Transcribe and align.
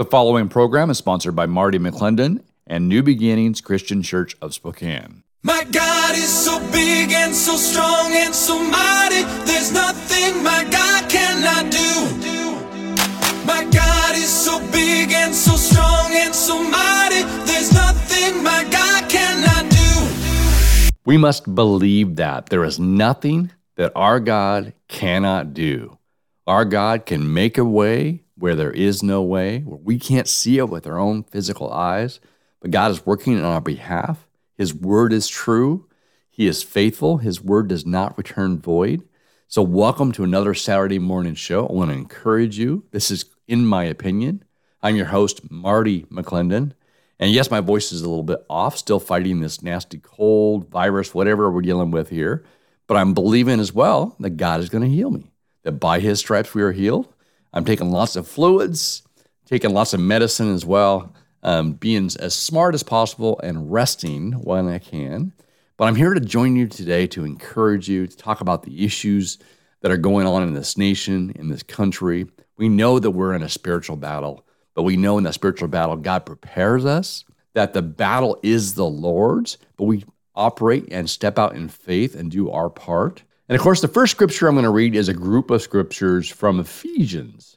The 0.00 0.06
following 0.06 0.48
program 0.48 0.88
is 0.88 0.96
sponsored 0.96 1.36
by 1.36 1.44
Marty 1.44 1.78
McClendon 1.78 2.40
and 2.66 2.88
New 2.88 3.02
Beginnings 3.02 3.60
Christian 3.60 4.02
Church 4.02 4.34
of 4.40 4.54
Spokane. 4.54 5.24
My 5.42 5.62
God 5.64 6.16
is 6.16 6.26
so 6.26 6.58
big 6.72 7.12
and 7.12 7.34
so 7.34 7.54
strong 7.56 8.10
and 8.14 8.34
so 8.34 8.58
mighty. 8.58 9.24
There's 9.44 9.70
nothing 9.74 10.42
my 10.42 10.66
God 10.70 11.10
cannot 11.10 11.70
do. 11.70 13.44
My 13.44 13.62
God 13.70 14.16
is 14.16 14.30
so 14.30 14.60
big 14.72 15.12
and 15.12 15.34
so 15.34 15.54
strong 15.54 16.12
and 16.12 16.34
so 16.34 16.56
mighty. 16.62 17.20
There's 17.44 17.70
nothing 17.74 18.42
my 18.42 18.66
God 18.70 19.06
cannot 19.10 19.70
do. 19.70 20.90
We 21.04 21.18
must 21.18 21.54
believe 21.54 22.16
that 22.16 22.46
there 22.46 22.64
is 22.64 22.80
nothing 22.80 23.50
that 23.76 23.92
our 23.94 24.18
God 24.18 24.72
cannot 24.88 25.52
do. 25.52 25.98
Our 26.46 26.64
God 26.64 27.04
can 27.04 27.34
make 27.34 27.58
a 27.58 27.66
way 27.66 28.22
where 28.40 28.56
there 28.56 28.72
is 28.72 29.02
no 29.02 29.22
way, 29.22 29.60
where 29.60 29.78
we 29.78 29.98
can't 29.98 30.26
see 30.26 30.58
it 30.58 30.68
with 30.68 30.86
our 30.86 30.98
own 30.98 31.22
physical 31.22 31.70
eyes, 31.70 32.20
but 32.60 32.70
God 32.70 32.90
is 32.90 33.06
working 33.06 33.38
on 33.38 33.44
our 33.44 33.60
behalf. 33.60 34.26
His 34.56 34.74
word 34.74 35.12
is 35.12 35.28
true. 35.28 35.86
He 36.30 36.46
is 36.46 36.62
faithful. 36.62 37.18
His 37.18 37.42
word 37.42 37.68
does 37.68 37.84
not 37.84 38.16
return 38.16 38.58
void. 38.58 39.06
So, 39.46 39.62
welcome 39.62 40.12
to 40.12 40.24
another 40.24 40.54
Saturday 40.54 40.98
morning 40.98 41.34
show. 41.34 41.66
I 41.66 41.72
want 41.72 41.90
to 41.90 41.96
encourage 41.96 42.56
you. 42.56 42.84
This 42.92 43.10
is, 43.10 43.26
in 43.46 43.66
my 43.66 43.84
opinion, 43.84 44.44
I'm 44.82 44.96
your 44.96 45.06
host, 45.06 45.50
Marty 45.50 46.02
McClendon. 46.04 46.72
And 47.18 47.32
yes, 47.32 47.50
my 47.50 47.60
voice 47.60 47.92
is 47.92 48.00
a 48.00 48.08
little 48.08 48.24
bit 48.24 48.44
off, 48.48 48.78
still 48.78 49.00
fighting 49.00 49.40
this 49.40 49.60
nasty 49.62 49.98
cold, 49.98 50.70
virus, 50.70 51.12
whatever 51.14 51.50
we're 51.50 51.60
dealing 51.60 51.90
with 51.90 52.08
here. 52.08 52.44
But 52.86 52.96
I'm 52.96 53.12
believing 53.12 53.60
as 53.60 53.74
well 53.74 54.16
that 54.20 54.38
God 54.38 54.60
is 54.60 54.70
going 54.70 54.84
to 54.84 54.88
heal 54.88 55.10
me, 55.10 55.30
that 55.64 55.72
by 55.72 56.00
his 56.00 56.20
stripes 56.20 56.54
we 56.54 56.62
are 56.62 56.72
healed. 56.72 57.12
I'm 57.52 57.64
taking 57.64 57.90
lots 57.90 58.16
of 58.16 58.28
fluids, 58.28 59.02
taking 59.46 59.72
lots 59.72 59.92
of 59.92 60.00
medicine 60.00 60.54
as 60.54 60.64
well, 60.64 61.14
um, 61.42 61.72
being 61.72 62.10
as 62.18 62.34
smart 62.34 62.74
as 62.74 62.82
possible 62.82 63.40
and 63.42 63.72
resting 63.72 64.32
when 64.32 64.68
I 64.68 64.78
can. 64.78 65.32
But 65.76 65.88
I'm 65.88 65.96
here 65.96 66.14
to 66.14 66.20
join 66.20 66.56
you 66.56 66.66
today 66.66 67.06
to 67.08 67.24
encourage 67.24 67.88
you 67.88 68.06
to 68.06 68.16
talk 68.16 68.40
about 68.40 68.62
the 68.62 68.84
issues 68.84 69.38
that 69.80 69.90
are 69.90 69.96
going 69.96 70.26
on 70.26 70.42
in 70.42 70.54
this 70.54 70.76
nation, 70.76 71.32
in 71.36 71.48
this 71.48 71.62
country. 71.62 72.26
We 72.56 72.68
know 72.68 72.98
that 72.98 73.12
we're 73.12 73.34
in 73.34 73.42
a 73.42 73.48
spiritual 73.48 73.96
battle, 73.96 74.44
but 74.74 74.82
we 74.82 74.96
know 74.96 75.16
in 75.18 75.24
that 75.24 75.34
spiritual 75.34 75.68
battle, 75.68 75.96
God 75.96 76.26
prepares 76.26 76.84
us 76.84 77.24
that 77.54 77.72
the 77.72 77.82
battle 77.82 78.38
is 78.42 78.74
the 78.74 78.86
Lord's, 78.86 79.56
but 79.76 79.84
we 79.84 80.04
operate 80.34 80.86
and 80.90 81.08
step 81.08 81.38
out 81.38 81.56
in 81.56 81.68
faith 81.68 82.14
and 82.14 82.30
do 82.30 82.50
our 82.50 82.70
part. 82.70 83.22
And 83.50 83.56
of 83.56 83.62
course, 83.64 83.80
the 83.80 83.88
first 83.88 84.12
scripture 84.12 84.46
I'm 84.46 84.54
going 84.54 84.62
to 84.62 84.70
read 84.70 84.94
is 84.94 85.08
a 85.08 85.12
group 85.12 85.50
of 85.50 85.60
scriptures 85.60 86.28
from 86.28 86.60
Ephesians. 86.60 87.56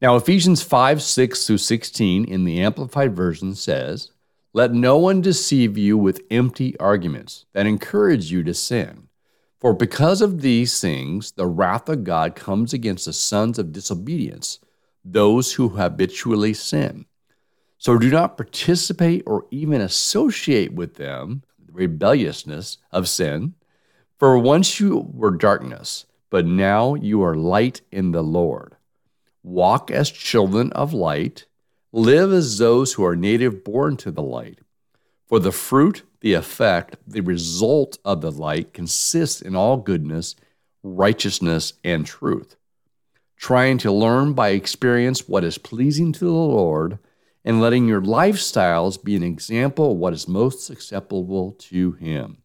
Now, 0.00 0.16
Ephesians 0.16 0.62
5 0.62 1.02
6 1.02 1.46
through 1.46 1.58
16 1.58 2.24
in 2.24 2.44
the 2.44 2.62
Amplified 2.62 3.14
Version 3.14 3.54
says, 3.54 4.12
Let 4.54 4.72
no 4.72 4.96
one 4.96 5.20
deceive 5.20 5.76
you 5.76 5.98
with 5.98 6.22
empty 6.30 6.74
arguments 6.80 7.44
that 7.52 7.66
encourage 7.66 8.32
you 8.32 8.44
to 8.44 8.54
sin. 8.54 9.08
For 9.58 9.74
because 9.74 10.22
of 10.22 10.40
these 10.40 10.80
things, 10.80 11.32
the 11.32 11.46
wrath 11.46 11.90
of 11.90 12.02
God 12.02 12.34
comes 12.34 12.72
against 12.72 13.04
the 13.04 13.12
sons 13.12 13.58
of 13.58 13.72
disobedience, 13.72 14.58
those 15.04 15.52
who 15.52 15.68
habitually 15.68 16.54
sin. 16.54 17.04
So 17.76 17.98
do 17.98 18.08
not 18.08 18.38
participate 18.38 19.22
or 19.26 19.44
even 19.50 19.82
associate 19.82 20.72
with 20.72 20.94
them, 20.94 21.42
the 21.62 21.72
rebelliousness 21.74 22.78
of 22.90 23.06
sin 23.06 23.52
for 24.18 24.38
once 24.38 24.80
you 24.80 25.10
were 25.12 25.30
darkness, 25.30 26.06
but 26.30 26.46
now 26.46 26.94
you 26.94 27.22
are 27.22 27.34
light 27.34 27.82
in 27.92 28.12
the 28.12 28.22
Lord. 28.22 28.76
Walk 29.42 29.90
as 29.90 30.10
children 30.10 30.72
of 30.72 30.94
light, 30.94 31.46
live 31.92 32.32
as 32.32 32.58
those 32.58 32.94
who 32.94 33.04
are 33.04 33.14
native 33.14 33.62
born 33.62 33.96
to 33.98 34.10
the 34.10 34.22
light. 34.22 34.60
For 35.26 35.38
the 35.38 35.52
fruit, 35.52 36.02
the 36.20 36.32
effect, 36.32 36.96
the 37.06 37.20
result 37.20 37.98
of 38.04 38.22
the 38.22 38.32
light 38.32 38.72
consists 38.72 39.42
in 39.42 39.54
all 39.54 39.76
goodness, 39.76 40.34
righteousness, 40.82 41.74
and 41.84 42.06
truth. 42.06 42.56
Trying 43.36 43.78
to 43.78 43.92
learn 43.92 44.32
by 44.32 44.50
experience 44.50 45.28
what 45.28 45.44
is 45.44 45.58
pleasing 45.58 46.12
to 46.12 46.24
the 46.24 46.30
Lord 46.30 46.98
and 47.44 47.60
letting 47.60 47.86
your 47.86 48.00
lifestyles 48.00 49.02
be 49.02 49.14
an 49.14 49.22
example 49.22 49.92
of 49.92 49.98
what 49.98 50.14
is 50.14 50.26
most 50.26 50.70
acceptable 50.70 51.52
to 51.52 51.92
Him 51.92 52.38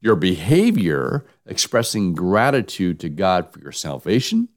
your 0.00 0.16
behavior 0.16 1.26
expressing 1.46 2.14
gratitude 2.14 3.00
to 3.00 3.08
God 3.08 3.52
for 3.52 3.60
your 3.60 3.72
salvation. 3.72 4.48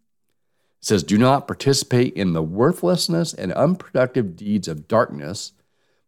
It 0.80 0.86
says, 0.86 1.04
Do 1.04 1.18
not 1.18 1.48
participate 1.48 2.14
in 2.14 2.34
the 2.34 2.44
worthlessness 2.44 3.34
and 3.34 3.52
unproductive 3.54 4.36
deeds 4.36 4.68
of 4.68 4.88
darkness, 4.88 5.54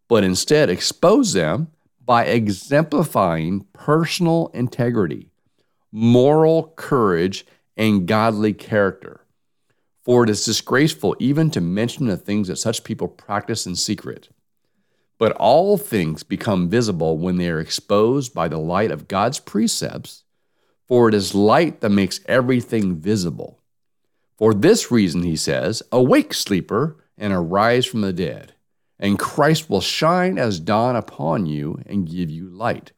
but 0.08 0.24
instead 0.24 0.70
expose 0.70 1.32
them 1.32 1.68
by 2.04 2.26
exemplifying 2.26 3.66
personal 3.72 4.50
integrity, 4.52 5.30
moral 5.90 6.74
courage, 6.76 7.46
and 7.76 8.06
godly 8.06 8.52
character. 8.52 9.20
For 10.02 10.24
it 10.24 10.30
is 10.30 10.44
disgraceful 10.44 11.16
even 11.18 11.50
to 11.52 11.62
mention 11.62 12.06
the 12.06 12.18
things 12.18 12.48
that 12.48 12.56
such 12.56 12.84
people 12.84 13.08
practice 13.08 13.66
in 13.66 13.74
secret. 13.74 14.28
But 15.18 15.32
all 15.32 15.78
things 15.78 16.22
become 16.22 16.68
visible 16.68 17.18
when 17.18 17.36
they 17.36 17.48
are 17.48 17.60
exposed 17.60 18.34
by 18.34 18.48
the 18.48 18.58
light 18.58 18.90
of 18.90 19.08
God's 19.08 19.38
precepts, 19.38 20.24
for 20.86 21.08
it 21.08 21.14
is 21.14 21.34
light 21.34 21.80
that 21.80 21.90
makes 21.90 22.20
everything 22.26 22.96
visible. 22.96 23.60
For 24.36 24.52
this 24.52 24.90
reason, 24.90 25.22
he 25.22 25.36
says, 25.36 25.82
Awake, 25.92 26.34
sleeper, 26.34 26.96
and 27.16 27.32
arise 27.32 27.86
from 27.86 28.00
the 28.00 28.12
dead, 28.12 28.54
and 28.98 29.18
Christ 29.18 29.70
will 29.70 29.80
shine 29.80 30.38
as 30.38 30.58
dawn 30.58 30.96
upon 30.96 31.46
you 31.46 31.80
and 31.86 32.10
give 32.10 32.30
you 32.30 32.48
light. 32.48 32.92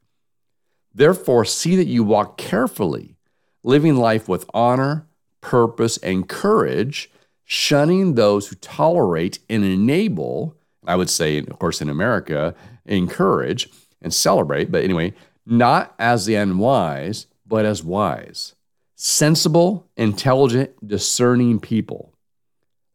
Therefore, 0.93 1.45
see 1.45 1.75
that 1.75 1.85
you 1.85 2.03
walk 2.03 2.37
carefully, 2.37 3.17
living 3.63 3.95
life 3.95 4.27
with 4.27 4.49
honor, 4.53 5.07
purpose, 5.41 5.97
and 5.97 6.27
courage, 6.27 7.11
shunning 7.45 8.15
those 8.15 8.47
who 8.47 8.55
tolerate 8.55 9.37
and 9.47 9.63
enable 9.63 10.57
I 10.87 10.95
would 10.95 11.09
say, 11.09 11.39
of 11.39 11.59
course, 11.59 11.81
in 11.81 11.89
America, 11.89 12.55
encourage 12.85 13.69
and 14.01 14.13
celebrate, 14.13 14.71
but 14.71 14.83
anyway, 14.83 15.13
not 15.45 15.93
as 15.99 16.25
the 16.25 16.35
unwise, 16.35 17.27
but 17.45 17.65
as 17.65 17.83
wise, 17.83 18.55
sensible, 18.95 19.87
intelligent, 19.95 20.87
discerning 20.87 21.59
people. 21.59 22.13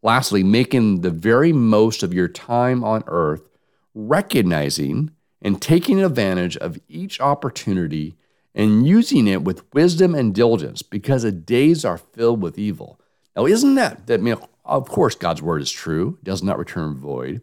Lastly, 0.03 0.43
making 0.43 1.03
the 1.03 1.11
very 1.11 1.53
most 1.53 2.03
of 2.03 2.13
your 2.13 2.29
time 2.29 2.83
on 2.83 3.05
earth, 3.07 3.49
recognizing 3.95 5.13
and 5.41 5.61
taking 5.61 6.03
advantage 6.03 6.57
of 6.57 6.79
each 6.89 7.21
opportunity 7.21 8.17
and 8.55 8.87
using 8.87 9.27
it 9.27 9.43
with 9.43 9.65
wisdom 9.73 10.15
and 10.15 10.35
diligence 10.35 10.83
because 10.83 11.23
the 11.23 11.33
days 11.33 11.85
are 11.85 11.99
filled 11.99 12.43
with 12.43 12.59
evil. 12.59 13.01
Now, 13.37 13.47
isn't 13.47 13.75
that, 13.77 14.07
that 14.07 14.21
I 14.21 14.23
mean, 14.23 14.37
of 14.65 14.89
course, 14.89 15.15
God's 15.15 15.43
word 15.43 15.63
is 15.63 15.71
true, 15.71 16.19
does 16.23 16.43
not 16.43 16.59
return 16.59 16.97
void. 16.97 17.41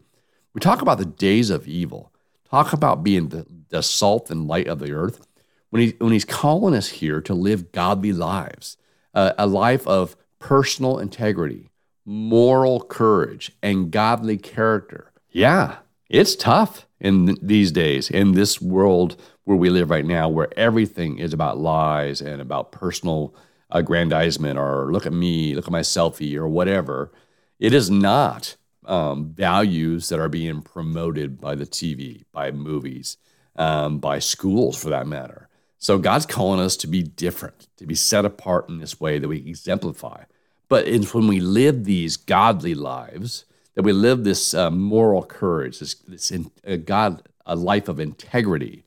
We 0.59 0.61
talk 0.61 0.81
about 0.81 0.97
the 0.97 1.05
days 1.05 1.51
of 1.51 1.69
evil, 1.69 2.11
talk 2.49 2.73
about 2.73 3.01
being 3.01 3.29
the, 3.29 3.45
the 3.69 3.81
salt 3.81 4.29
and 4.29 4.45
light 4.45 4.67
of 4.67 4.79
the 4.79 4.91
earth. 4.91 5.25
When, 5.69 5.81
he, 5.81 5.95
when 5.99 6.11
he's 6.11 6.25
calling 6.25 6.75
us 6.75 6.89
here 6.89 7.21
to 7.21 7.33
live 7.33 7.71
godly 7.71 8.11
lives, 8.11 8.75
uh, 9.13 9.31
a 9.37 9.47
life 9.47 9.87
of 9.87 10.17
personal 10.37 10.99
integrity, 10.99 11.69
moral 12.03 12.81
courage, 12.81 13.53
and 13.63 13.89
godly 13.89 14.35
character. 14.35 15.13
Yeah, 15.29 15.77
it's 16.09 16.35
tough 16.35 16.85
in 16.99 17.37
these 17.41 17.71
days, 17.71 18.11
in 18.11 18.33
this 18.33 18.59
world 18.59 19.15
where 19.45 19.55
we 19.55 19.69
live 19.69 19.89
right 19.89 20.05
now, 20.05 20.27
where 20.27 20.49
everything 20.59 21.19
is 21.19 21.31
about 21.31 21.57
lies 21.57 22.19
and 22.19 22.41
about 22.41 22.73
personal 22.73 23.33
aggrandizement 23.71 24.59
or 24.59 24.91
look 24.91 25.05
at 25.05 25.13
me, 25.13 25.55
look 25.55 25.67
at 25.67 25.71
my 25.71 25.79
selfie 25.79 26.35
or 26.35 26.49
whatever. 26.49 27.13
It 27.59 27.73
is 27.73 27.89
not 27.89 28.57
um, 28.85 29.33
values 29.33 30.09
that 30.09 30.19
are 30.19 30.29
being 30.29 30.61
promoted 30.61 31.39
by 31.39 31.55
the 31.55 31.65
TV, 31.65 32.23
by 32.31 32.51
movies, 32.51 33.17
um, 33.55 33.99
by 33.99 34.19
schools 34.19 34.81
for 34.81 34.89
that 34.89 35.07
matter. 35.07 35.49
So 35.77 35.97
God's 35.97 36.25
calling 36.25 36.59
us 36.59 36.75
to 36.77 36.87
be 36.87 37.03
different, 37.03 37.67
to 37.77 37.85
be 37.85 37.95
set 37.95 38.25
apart 38.25 38.69
in 38.69 38.79
this 38.79 38.99
way 38.99 39.19
that 39.19 39.27
we 39.27 39.37
exemplify. 39.37 40.23
But 40.67 40.87
it's 40.87 41.13
when 41.13 41.27
we 41.27 41.39
live 41.39 41.85
these 41.85 42.17
godly 42.17 42.75
lives 42.75 43.45
that 43.75 43.83
we 43.83 43.93
live 43.93 44.25
this 44.25 44.53
uh, 44.53 44.69
moral 44.69 45.23
courage, 45.23 45.79
this, 45.79 45.93
this 45.93 46.31
in, 46.31 46.51
uh, 46.67 46.75
God, 46.75 47.27
a 47.45 47.55
life 47.55 47.87
of 47.87 47.97
integrity, 47.97 48.83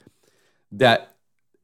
that 0.71 1.15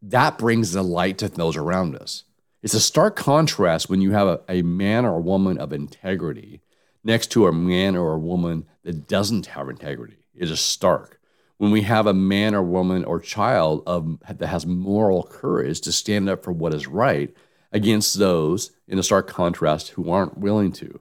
that 0.00 0.38
brings 0.38 0.72
the 0.72 0.82
light 0.82 1.18
to 1.18 1.28
those 1.28 1.56
around 1.56 1.94
us. 1.94 2.24
It's 2.62 2.72
a 2.72 2.80
stark 2.80 3.16
contrast 3.16 3.90
when 3.90 4.00
you 4.00 4.12
have 4.12 4.28
a, 4.28 4.40
a 4.48 4.62
man 4.62 5.04
or 5.04 5.16
a 5.16 5.20
woman 5.20 5.58
of 5.58 5.74
integrity 5.74 6.62
next 7.08 7.32
to 7.32 7.46
a 7.46 7.52
man 7.52 7.96
or 7.96 8.12
a 8.12 8.18
woman 8.18 8.66
that 8.84 9.08
doesn't 9.08 9.46
have 9.46 9.68
integrity. 9.70 10.18
It 10.34 10.50
is 10.50 10.60
stark. 10.60 11.18
When 11.56 11.72
we 11.72 11.82
have 11.82 12.06
a 12.06 12.12
man 12.12 12.54
or 12.54 12.62
woman 12.62 13.02
or 13.04 13.18
child 13.18 13.82
of, 13.86 14.18
that 14.28 14.46
has 14.46 14.66
moral 14.66 15.24
courage 15.24 15.80
to 15.80 15.90
stand 15.90 16.28
up 16.28 16.44
for 16.44 16.52
what 16.52 16.74
is 16.74 16.86
right 16.86 17.34
against 17.72 18.18
those 18.18 18.72
in 18.86 18.98
a 18.98 19.02
stark 19.02 19.26
contrast 19.26 19.88
who 19.90 20.10
aren't 20.10 20.38
willing 20.38 20.70
to. 20.72 21.00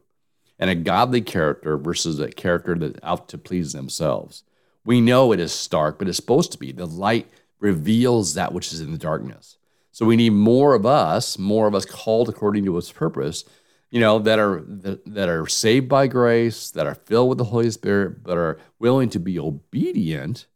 and 0.59 0.69
a 0.69 0.75
godly 0.75 1.21
character 1.21 1.77
versus 1.77 2.19
a 2.19 2.29
character 2.29 2.75
that's 2.75 2.99
out 3.03 3.29
to 3.29 3.37
please 3.37 3.73
themselves. 3.73 4.43
We 4.85 5.01
know 5.01 5.31
it 5.31 5.39
is 5.39 5.51
stark, 5.51 5.99
but 5.99 6.07
it's 6.07 6.17
supposed 6.17 6.51
to 6.53 6.57
be. 6.57 6.71
The 6.71 6.87
light 6.87 7.29
reveals 7.59 8.33
that 8.33 8.53
which 8.53 8.71
is 8.71 8.81
in 8.81 8.91
the 8.91 8.97
darkness. 8.97 9.57
So 9.91 10.05
we 10.05 10.15
need 10.15 10.31
more 10.31 10.73
of 10.73 10.85
us, 10.85 11.37
more 11.37 11.67
of 11.67 11.75
us 11.75 11.85
called 11.85 12.29
according 12.29 12.65
to 12.65 12.75
His 12.75 12.91
purpose, 12.91 13.43
you 13.89 13.99
know, 13.99 14.19
that 14.19 14.39
are 14.39 14.63
that, 14.67 15.29
are 15.29 15.47
saved 15.47 15.87
by 15.87 16.07
grace, 16.07 16.71
that 16.71 16.87
are 16.87 16.95
filled 16.95 17.29
with 17.29 17.37
the 17.37 17.45
Holy 17.45 17.71
Spirit, 17.71 18.23
but 18.23 18.37
are 18.37 18.59
willing 18.79 19.09
to 19.09 19.19
be 19.19 19.39
obedient 19.39 20.47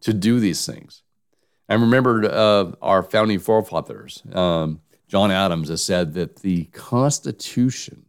to 0.00 0.12
do 0.12 0.40
these 0.40 0.66
things. 0.66 1.02
I 1.68 1.74
remember 1.74 2.24
uh, 2.24 2.72
our 2.82 3.02
founding 3.02 3.38
forefathers, 3.38 4.22
um, 4.32 4.80
John 5.08 5.30
Adams, 5.30 5.68
has 5.68 5.82
said 5.82 6.14
that 6.14 6.36
the 6.36 6.64
Constitution 6.66 8.06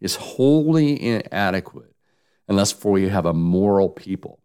is 0.00 0.16
wholly 0.16 1.00
inadequate 1.00 1.94
unless 2.48 2.72
for 2.72 2.92
we 2.92 3.08
have 3.08 3.26
a 3.26 3.32
moral 3.32 3.88
people. 3.88 4.40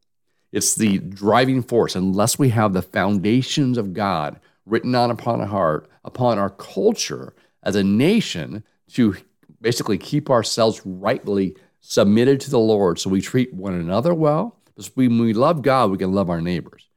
It's 0.51 0.75
the 0.75 0.99
driving 0.99 1.63
force. 1.63 1.95
Unless 1.95 2.37
we 2.37 2.49
have 2.49 2.73
the 2.73 2.81
foundations 2.81 3.77
of 3.77 3.93
God 3.93 4.39
written 4.65 4.95
on 4.95 5.11
upon 5.11 5.41
our 5.41 5.47
heart, 5.47 5.89
upon 6.03 6.37
our 6.37 6.49
culture 6.49 7.33
as 7.63 7.75
a 7.75 7.83
nation 7.83 8.63
to 8.93 9.15
basically 9.61 9.97
keep 9.97 10.29
ourselves 10.29 10.81
rightly 10.85 11.55
submitted 11.79 12.39
to 12.41 12.49
the 12.49 12.59
Lord 12.59 12.99
so 12.99 13.09
we 13.09 13.21
treat 13.21 13.53
one 13.53 13.73
another 13.73 14.13
well. 14.13 14.57
Because 14.65 14.95
when 14.95 15.19
we 15.19 15.33
love 15.33 15.61
God, 15.61 15.91
we 15.91 15.97
can 15.97 16.13
love 16.13 16.29
our 16.29 16.41
neighbors. 16.41 16.87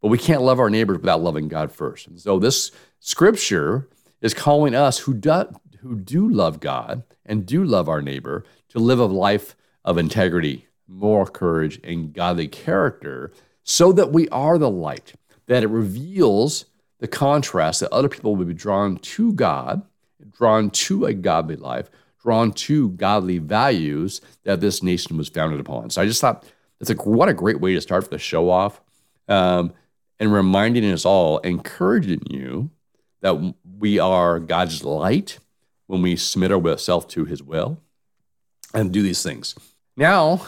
But 0.00 0.08
we 0.08 0.18
can't 0.18 0.42
love 0.42 0.58
our 0.58 0.70
neighbors 0.70 0.98
without 0.98 1.22
loving 1.22 1.48
God 1.48 1.70
first. 1.70 2.08
And 2.08 2.20
so 2.20 2.38
this 2.38 2.72
scripture 2.98 3.88
is 4.20 4.34
calling 4.34 4.74
us 4.74 4.98
who 4.98 5.14
do, 5.14 5.44
who 5.80 5.96
do 5.96 6.28
love 6.28 6.60
God 6.60 7.04
and 7.24 7.46
do 7.46 7.64
love 7.64 7.88
our 7.88 8.02
neighbor 8.02 8.44
to 8.70 8.78
live 8.78 8.98
a 8.98 9.06
life 9.06 9.54
of 9.84 9.98
integrity, 9.98 10.66
moral 10.88 11.26
courage, 11.26 11.80
and 11.84 12.12
godly 12.12 12.48
character 12.48 13.32
so 13.64 13.92
that 13.92 14.12
we 14.12 14.28
are 14.30 14.58
the 14.58 14.70
light, 14.70 15.12
that 15.46 15.62
it 15.62 15.68
reveals 15.68 16.66
the 16.98 17.08
contrast 17.08 17.80
that 17.80 17.92
other 17.92 18.08
people 18.08 18.34
will 18.34 18.44
be 18.44 18.54
drawn 18.54 18.96
to 18.96 19.32
God, 19.32 19.82
drawn 20.36 20.70
to 20.70 21.04
a 21.04 21.14
godly 21.14 21.56
life, 21.56 21.90
drawn 22.22 22.52
to 22.52 22.90
godly 22.90 23.38
values 23.38 24.20
that 24.44 24.60
this 24.60 24.82
nation 24.82 25.16
was 25.16 25.28
founded 25.28 25.60
upon. 25.60 25.90
So 25.90 26.00
I 26.00 26.06
just 26.06 26.20
thought 26.20 26.44
it's 26.80 26.88
like 26.88 27.06
what 27.06 27.28
a 27.28 27.34
great 27.34 27.60
way 27.60 27.74
to 27.74 27.80
start 27.80 28.10
the 28.10 28.18
show 28.18 28.50
off, 28.50 28.80
um, 29.28 29.72
and 30.18 30.32
reminding 30.32 30.84
us 30.90 31.04
all, 31.04 31.38
encouraging 31.38 32.22
you 32.30 32.70
that 33.20 33.54
we 33.78 33.98
are 33.98 34.38
God's 34.38 34.84
light 34.84 35.38
when 35.86 36.02
we 36.02 36.16
submit 36.16 36.52
ourselves 36.52 37.06
to 37.06 37.24
His 37.24 37.42
will 37.42 37.80
and 38.74 38.92
do 38.92 39.02
these 39.02 39.22
things. 39.22 39.54
Now, 39.96 40.42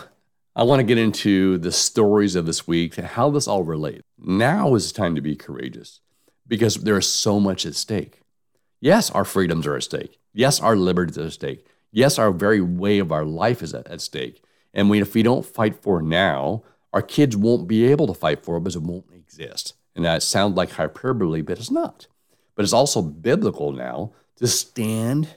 I 0.56 0.62
want 0.62 0.80
to 0.80 0.84
get 0.84 0.98
into 0.98 1.58
the 1.58 1.72
stories 1.72 2.36
of 2.36 2.46
this 2.46 2.66
week, 2.66 2.96
and 2.98 3.06
how 3.06 3.30
this 3.30 3.48
all 3.48 3.64
relates. 3.64 4.02
Now 4.18 4.74
is 4.74 4.92
the 4.92 4.96
time 4.96 5.16
to 5.16 5.20
be 5.20 5.34
courageous 5.34 6.00
because 6.46 6.76
there 6.76 6.98
is 6.98 7.10
so 7.10 7.40
much 7.40 7.66
at 7.66 7.74
stake. 7.74 8.20
Yes, 8.80 9.10
our 9.10 9.24
freedoms 9.24 9.66
are 9.66 9.76
at 9.76 9.82
stake. 9.82 10.18
Yes, 10.34 10.60
our 10.60 10.76
liberties 10.76 11.16
are 11.16 11.26
at 11.26 11.32
stake. 11.32 11.66
Yes, 11.92 12.18
our 12.18 12.32
very 12.32 12.60
way 12.60 12.98
of 12.98 13.12
our 13.12 13.24
life 13.24 13.62
is 13.62 13.72
at, 13.72 13.86
at 13.86 14.00
stake. 14.00 14.42
And 14.74 14.90
we, 14.90 15.00
if 15.00 15.14
we 15.14 15.22
don't 15.22 15.46
fight 15.46 15.80
for 15.80 16.02
now, 16.02 16.64
our 16.92 17.02
kids 17.02 17.36
won't 17.36 17.68
be 17.68 17.86
able 17.86 18.08
to 18.08 18.14
fight 18.14 18.44
for 18.44 18.56
it 18.56 18.60
because 18.60 18.76
it 18.76 18.82
won't 18.82 19.06
exist. 19.14 19.74
And 19.94 20.04
that 20.04 20.22
sounds 20.22 20.56
like 20.56 20.72
hyperbole, 20.72 21.42
but 21.42 21.58
it's 21.58 21.70
not. 21.70 22.08
But 22.56 22.64
it's 22.64 22.72
also 22.72 23.00
biblical 23.00 23.72
now 23.72 24.12
to 24.36 24.48
stand 24.48 25.28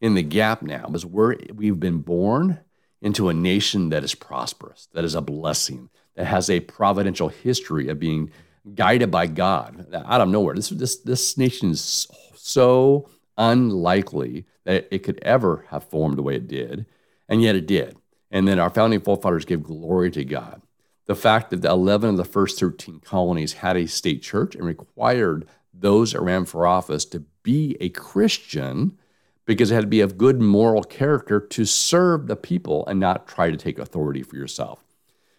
in 0.00 0.14
the 0.14 0.22
gap 0.22 0.62
now 0.62 0.86
because 0.86 1.06
we're, 1.06 1.36
we've 1.54 1.80
been 1.80 1.98
born 1.98 2.60
into 3.00 3.28
a 3.28 3.34
nation 3.34 3.88
that 3.90 4.04
is 4.04 4.14
prosperous, 4.14 4.88
that 4.92 5.04
is 5.04 5.14
a 5.14 5.22
blessing, 5.22 5.88
that 6.14 6.26
has 6.26 6.50
a 6.50 6.60
providential 6.60 7.28
history 7.28 7.88
of 7.88 7.98
being 7.98 8.30
guided 8.74 9.10
by 9.10 9.26
God 9.26 9.86
out 9.94 10.20
of 10.20 10.28
nowhere. 10.28 10.54
This, 10.54 10.68
this, 10.70 10.96
this 10.96 11.38
nation 11.38 11.70
is 11.70 12.08
so 12.34 13.08
unlikely 13.36 14.46
that 14.64 14.88
it 14.90 15.00
could 15.00 15.18
ever 15.22 15.64
have 15.68 15.84
formed 15.84 16.16
the 16.18 16.22
way 16.22 16.36
it 16.36 16.48
did, 16.48 16.86
and 17.28 17.42
yet 17.42 17.56
it 17.56 17.66
did. 17.66 17.96
And 18.30 18.46
then 18.46 18.58
our 18.58 18.70
founding 18.70 19.00
forefathers 19.00 19.44
gave 19.44 19.62
glory 19.62 20.10
to 20.12 20.24
God. 20.24 20.62
The 21.06 21.14
fact 21.14 21.50
that 21.50 21.62
the 21.62 21.70
11 21.70 22.10
of 22.10 22.16
the 22.16 22.24
first 22.24 22.58
13 22.58 23.00
colonies 23.00 23.54
had 23.54 23.76
a 23.76 23.86
state 23.86 24.22
church 24.22 24.54
and 24.54 24.64
required 24.64 25.46
those 25.72 26.12
that 26.12 26.20
ran 26.20 26.44
for 26.44 26.66
office 26.66 27.04
to 27.06 27.20
be 27.42 27.76
a 27.80 27.88
Christian 27.90 28.98
because 29.44 29.70
it 29.70 29.74
had 29.74 29.82
to 29.82 29.86
be 29.86 30.00
of 30.00 30.18
good 30.18 30.40
moral 30.40 30.82
character 30.82 31.38
to 31.38 31.64
serve 31.64 32.26
the 32.26 32.34
people 32.34 32.84
and 32.86 32.98
not 32.98 33.28
try 33.28 33.50
to 33.50 33.56
take 33.56 33.78
authority 33.78 34.22
for 34.22 34.36
yourself. 34.36 34.84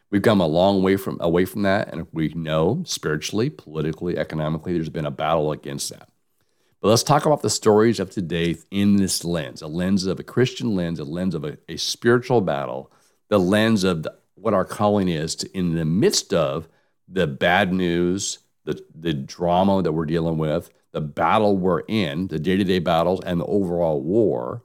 We've 0.09 0.21
come 0.21 0.39
a 0.39 0.47
long 0.47 0.81
way 0.81 0.95
from 0.95 1.17
away 1.19 1.43
from 1.43 1.63
that, 1.63 1.91
and 1.91 2.07
we 2.13 2.29
know 2.29 2.83
spiritually, 2.85 3.49
politically, 3.49 4.17
economically, 4.17 4.73
there's 4.73 4.87
been 4.87 5.05
a 5.05 5.11
battle 5.11 5.51
against 5.51 5.89
that. 5.89 6.07
Let's 6.87 7.03
talk 7.03 7.25
about 7.25 7.41
the 7.41 7.49
stories 7.49 7.99
of 7.99 8.11
today 8.11 8.55
in 8.71 8.95
this 8.95 9.25
lens, 9.25 9.61
a 9.61 9.67
lens 9.67 10.05
of 10.05 10.21
a 10.21 10.23
Christian 10.23 10.73
lens, 10.73 10.99
a 10.99 11.03
lens 11.03 11.35
of 11.35 11.43
a, 11.43 11.57
a 11.67 11.75
spiritual 11.75 12.39
battle, 12.39 12.93
the 13.27 13.37
lens 13.37 13.83
of 13.83 14.03
the, 14.03 14.15
what 14.35 14.53
our 14.53 14.63
calling 14.63 15.09
is 15.09 15.35
to, 15.35 15.51
in 15.57 15.75
the 15.75 15.83
midst 15.83 16.33
of 16.33 16.69
the 17.05 17.27
bad 17.27 17.73
news, 17.73 18.39
the, 18.63 18.81
the 18.95 19.13
drama 19.13 19.81
that 19.81 19.91
we're 19.91 20.05
dealing 20.05 20.37
with, 20.37 20.69
the 20.93 21.01
battle 21.01 21.57
we're 21.57 21.81
in, 21.89 22.29
the 22.29 22.39
day 22.39 22.55
to 22.55 22.63
day 22.63 22.79
battles, 22.79 23.19
and 23.25 23.41
the 23.41 23.45
overall 23.47 24.01
war, 24.01 24.63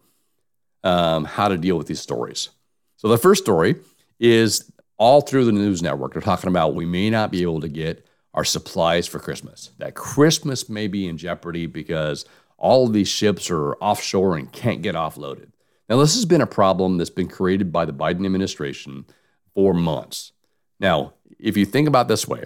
um, 0.85 1.25
how 1.25 1.49
to 1.49 1.59
deal 1.59 1.77
with 1.77 1.89
these 1.89 2.01
stories. 2.01 2.51
So 2.99 3.09
the 3.09 3.19
first 3.19 3.43
story 3.43 3.75
is 4.21 4.71
all 4.97 5.23
through 5.23 5.47
the 5.47 5.51
news 5.51 5.83
network, 5.83 6.13
they're 6.13 6.23
talking 6.23 6.47
about 6.47 6.77
we 6.77 6.87
may 6.87 7.11
not 7.11 7.33
be 7.33 7.43
able 7.43 7.63
to 7.63 7.69
get 7.69 8.07
our 8.35 8.45
supplies 8.45 9.07
for 9.07 9.19
Christmas. 9.19 9.71
That 9.79 9.95
Christmas 9.95 10.69
may 10.69 10.87
be 10.87 11.07
in 11.07 11.19
jeopardy 11.19 11.67
because 11.67 12.25
all 12.57 12.87
of 12.87 12.93
these 12.93 13.09
ships 13.09 13.51
are 13.51 13.75
offshore 13.75 14.37
and 14.37 14.51
can't 14.51 14.83
get 14.83 14.95
offloaded. 14.95 15.49
Now, 15.89 15.99
this 15.99 16.15
has 16.15 16.25
been 16.25 16.41
a 16.41 16.47
problem 16.47 16.97
that's 16.97 17.11
been 17.11 17.29
created 17.29 17.73
by 17.73 17.85
the 17.85 17.93
Biden 17.93 18.25
administration 18.25 19.05
for 19.55 19.75
months. 19.75 20.33
Now, 20.81 21.15
if 21.39 21.57
you 21.57 21.67
think 21.67 21.89
about 21.89 22.09
this 22.09 22.27
way, 22.27 22.45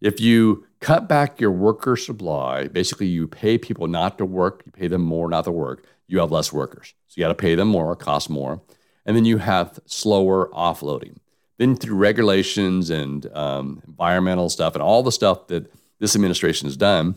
if 0.00 0.20
you 0.20 0.66
cut 0.80 1.08
back 1.08 1.40
your 1.40 1.52
worker 1.52 1.96
supply, 1.96 2.66
basically 2.66 3.06
you 3.06 3.28
pay 3.28 3.56
people 3.56 3.86
not 3.86 4.18
to 4.18 4.24
work, 4.24 4.62
you 4.66 4.72
pay 4.72 4.88
them 4.88 5.02
more 5.02 5.28
not 5.30 5.44
to 5.44 5.52
work, 5.52 5.86
you 6.08 6.18
have 6.18 6.32
less 6.32 6.52
workers. 6.52 6.94
So 7.06 7.14
you 7.16 7.24
got 7.24 7.28
to 7.28 7.34
pay 7.34 7.54
them 7.54 7.68
more, 7.68 7.94
cost 7.96 8.28
more. 8.28 8.60
And 9.06 9.16
then 9.16 9.24
you 9.24 9.38
have 9.38 9.78
slower 9.86 10.50
offloading 10.52 11.18
been 11.58 11.76
through 11.76 11.96
regulations 11.96 12.90
and 12.90 13.26
um, 13.34 13.82
environmental 13.86 14.48
stuff 14.48 14.74
and 14.74 14.82
all 14.82 15.02
the 15.02 15.12
stuff 15.12 15.48
that 15.48 15.72
this 15.98 16.14
administration 16.14 16.66
has 16.66 16.76
done, 16.76 17.16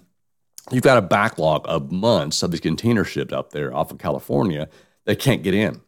you've 0.71 0.83
got 0.83 0.97
a 0.97 1.01
backlog 1.01 1.65
of 1.65 1.91
months 1.91 2.43
of 2.43 2.51
these 2.51 2.59
container 2.59 3.03
ships 3.03 3.33
out 3.33 3.51
there 3.51 3.73
off 3.73 3.91
of 3.91 3.97
California 3.97 4.67
that 5.05 5.19
can't 5.19 5.43
get 5.43 5.53
in. 5.53 5.81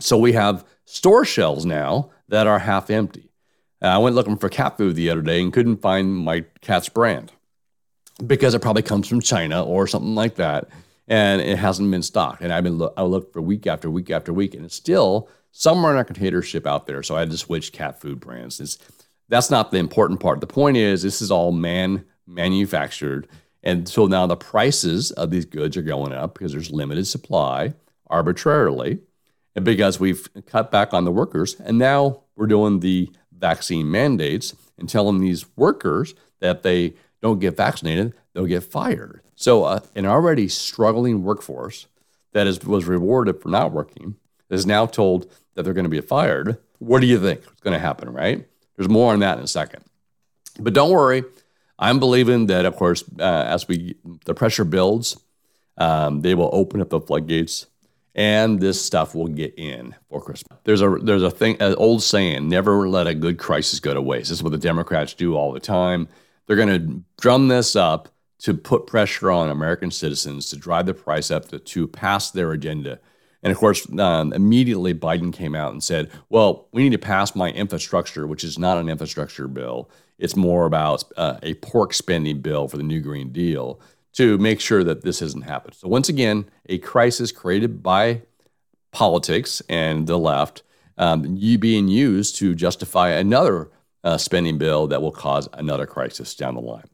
So 0.00 0.18
we 0.18 0.32
have 0.32 0.64
store 0.84 1.24
shelves 1.24 1.64
now 1.64 2.10
that 2.28 2.46
are 2.46 2.58
half 2.58 2.90
empty. 2.90 3.30
Uh, 3.82 3.88
I 3.88 3.98
went 3.98 4.16
looking 4.16 4.36
for 4.36 4.48
cat 4.48 4.76
food 4.76 4.96
the 4.96 5.10
other 5.10 5.22
day 5.22 5.40
and 5.40 5.52
couldn't 5.52 5.82
find 5.82 6.14
my 6.14 6.44
cat's 6.60 6.88
brand 6.88 7.32
because 8.26 8.54
it 8.54 8.62
probably 8.62 8.82
comes 8.82 9.06
from 9.08 9.20
China 9.20 9.62
or 9.62 9.86
something 9.86 10.14
like 10.14 10.36
that, 10.36 10.68
and 11.06 11.40
it 11.42 11.58
hasn't 11.58 11.90
been 11.90 12.02
stocked. 12.02 12.40
And 12.42 12.52
I've 12.52 12.64
been 12.64 12.78
lo- 12.78 12.94
I 12.96 13.02
looked 13.02 13.32
for 13.32 13.42
week 13.42 13.66
after 13.66 13.90
week 13.90 14.10
after 14.10 14.32
week, 14.32 14.54
and 14.54 14.64
it's 14.64 14.74
still 14.74 15.28
somewhere 15.58 15.90
in 15.90 15.96
our 15.96 16.04
container 16.04 16.42
ship 16.42 16.66
out 16.66 16.86
there. 16.86 17.02
So 17.02 17.16
I 17.16 17.20
had 17.20 17.30
to 17.30 17.38
switch 17.38 17.72
cat 17.72 17.98
food 17.98 18.20
brands. 18.20 18.60
It's, 18.60 18.76
that's 19.28 19.50
not 19.50 19.70
the 19.70 19.78
important 19.78 20.20
part. 20.20 20.40
The 20.40 20.46
point 20.46 20.76
is, 20.76 21.02
this 21.02 21.22
is 21.22 21.30
all 21.30 21.50
man 21.50 22.04
manufactured. 22.26 23.26
And 23.62 23.88
so 23.88 24.06
now 24.06 24.26
the 24.26 24.36
prices 24.36 25.12
of 25.12 25.30
these 25.30 25.46
goods 25.46 25.76
are 25.78 25.82
going 25.82 26.12
up 26.12 26.34
because 26.34 26.52
there's 26.52 26.70
limited 26.70 27.06
supply 27.06 27.72
arbitrarily 28.08 29.00
and 29.54 29.64
because 29.64 29.98
we've 29.98 30.28
cut 30.44 30.70
back 30.70 30.92
on 30.92 31.04
the 31.04 31.10
workers. 31.10 31.58
And 31.58 31.78
now 31.78 32.24
we're 32.36 32.46
doing 32.46 32.80
the 32.80 33.10
vaccine 33.32 33.90
mandates 33.90 34.54
and 34.78 34.88
telling 34.88 35.20
these 35.20 35.46
workers 35.56 36.14
that 36.40 36.64
they 36.64 36.94
don't 37.22 37.40
get 37.40 37.56
vaccinated, 37.56 38.12
they'll 38.34 38.44
get 38.44 38.62
fired. 38.62 39.22
So 39.34 39.64
uh, 39.64 39.80
an 39.94 40.04
already 40.04 40.48
struggling 40.48 41.22
workforce 41.22 41.86
that 42.32 42.46
is, 42.46 42.62
was 42.62 42.84
rewarded 42.84 43.40
for 43.40 43.48
not 43.48 43.72
working 43.72 44.16
is 44.50 44.66
now 44.66 44.86
told 44.86 45.30
that 45.54 45.62
they're 45.62 45.74
going 45.74 45.84
to 45.84 45.90
be 45.90 46.00
fired, 46.00 46.58
what 46.78 47.00
do 47.00 47.06
you 47.06 47.20
think 47.20 47.40
is 47.40 47.60
going 47.60 47.72
to 47.72 47.80
happen, 47.80 48.12
right? 48.12 48.46
There's 48.76 48.88
more 48.88 49.12
on 49.12 49.20
that 49.20 49.38
in 49.38 49.44
a 49.44 49.48
second. 49.48 49.84
But 50.58 50.72
don't 50.72 50.90
worry. 50.90 51.24
I'm 51.78 51.98
believing 51.98 52.46
that, 52.46 52.64
of 52.64 52.76
course, 52.76 53.04
uh, 53.18 53.22
as 53.22 53.68
we 53.68 53.96
the 54.24 54.34
pressure 54.34 54.64
builds, 54.64 55.18
um, 55.76 56.22
they 56.22 56.34
will 56.34 56.50
open 56.52 56.80
up 56.80 56.88
the 56.88 57.00
floodgates, 57.00 57.66
and 58.14 58.60
this 58.60 58.82
stuff 58.82 59.14
will 59.14 59.28
get 59.28 59.54
in 59.58 59.94
for 60.08 60.22
Christmas. 60.22 60.58
There's 60.64 60.80
a 60.80 60.88
there's 61.02 61.22
a 61.22 61.30
thing, 61.30 61.56
an 61.60 61.74
old 61.74 62.02
saying: 62.02 62.48
never 62.48 62.88
let 62.88 63.06
a 63.06 63.14
good 63.14 63.38
crisis 63.38 63.80
go 63.80 63.92
to 63.92 64.00
waste. 64.00 64.30
This 64.30 64.38
is 64.38 64.42
what 64.42 64.52
the 64.52 64.58
Democrats 64.58 65.12
do 65.12 65.36
all 65.36 65.52
the 65.52 65.60
time. 65.60 66.08
They're 66.46 66.56
going 66.56 66.68
to 66.68 67.02
drum 67.20 67.48
this 67.48 67.76
up 67.76 68.08
to 68.38 68.54
put 68.54 68.86
pressure 68.86 69.30
on 69.30 69.50
American 69.50 69.90
citizens 69.90 70.48
to 70.50 70.56
drive 70.56 70.86
the 70.86 70.94
price 70.94 71.30
up 71.30 71.48
to, 71.48 71.58
to 71.58 71.88
pass 71.88 72.30
their 72.30 72.52
agenda 72.52 73.00
And 73.42 73.52
of 73.52 73.58
course, 73.58 73.86
um, 73.98 74.32
immediately 74.32 74.94
Biden 74.94 75.32
came 75.32 75.54
out 75.54 75.72
and 75.72 75.82
said, 75.82 76.10
well, 76.28 76.68
we 76.72 76.82
need 76.82 76.92
to 76.92 76.98
pass 76.98 77.34
my 77.34 77.50
infrastructure, 77.50 78.26
which 78.26 78.44
is 78.44 78.58
not 78.58 78.78
an 78.78 78.88
infrastructure 78.88 79.46
bill. 79.46 79.90
It's 80.18 80.36
more 80.36 80.66
about 80.66 81.04
uh, 81.16 81.38
a 81.42 81.54
pork 81.54 81.92
spending 81.92 82.40
bill 82.40 82.68
for 82.68 82.76
the 82.76 82.82
new 82.82 83.00
Green 83.00 83.30
Deal 83.32 83.80
to 84.14 84.38
make 84.38 84.60
sure 84.60 84.82
that 84.82 85.02
this 85.02 85.20
hasn't 85.20 85.44
happened. 85.44 85.74
So, 85.74 85.88
once 85.88 86.08
again, 86.08 86.46
a 86.68 86.78
crisis 86.78 87.32
created 87.32 87.82
by 87.82 88.22
politics 88.90 89.60
and 89.68 90.06
the 90.06 90.18
left 90.18 90.62
um, 90.96 91.36
being 91.60 91.88
used 91.88 92.36
to 92.36 92.54
justify 92.54 93.10
another 93.10 93.70
uh, 94.02 94.16
spending 94.16 94.56
bill 94.56 94.86
that 94.86 95.02
will 95.02 95.12
cause 95.12 95.48
another 95.52 95.86
crisis 95.86 96.34
down 96.34 96.54
the 96.54 96.60
line. 96.60 96.88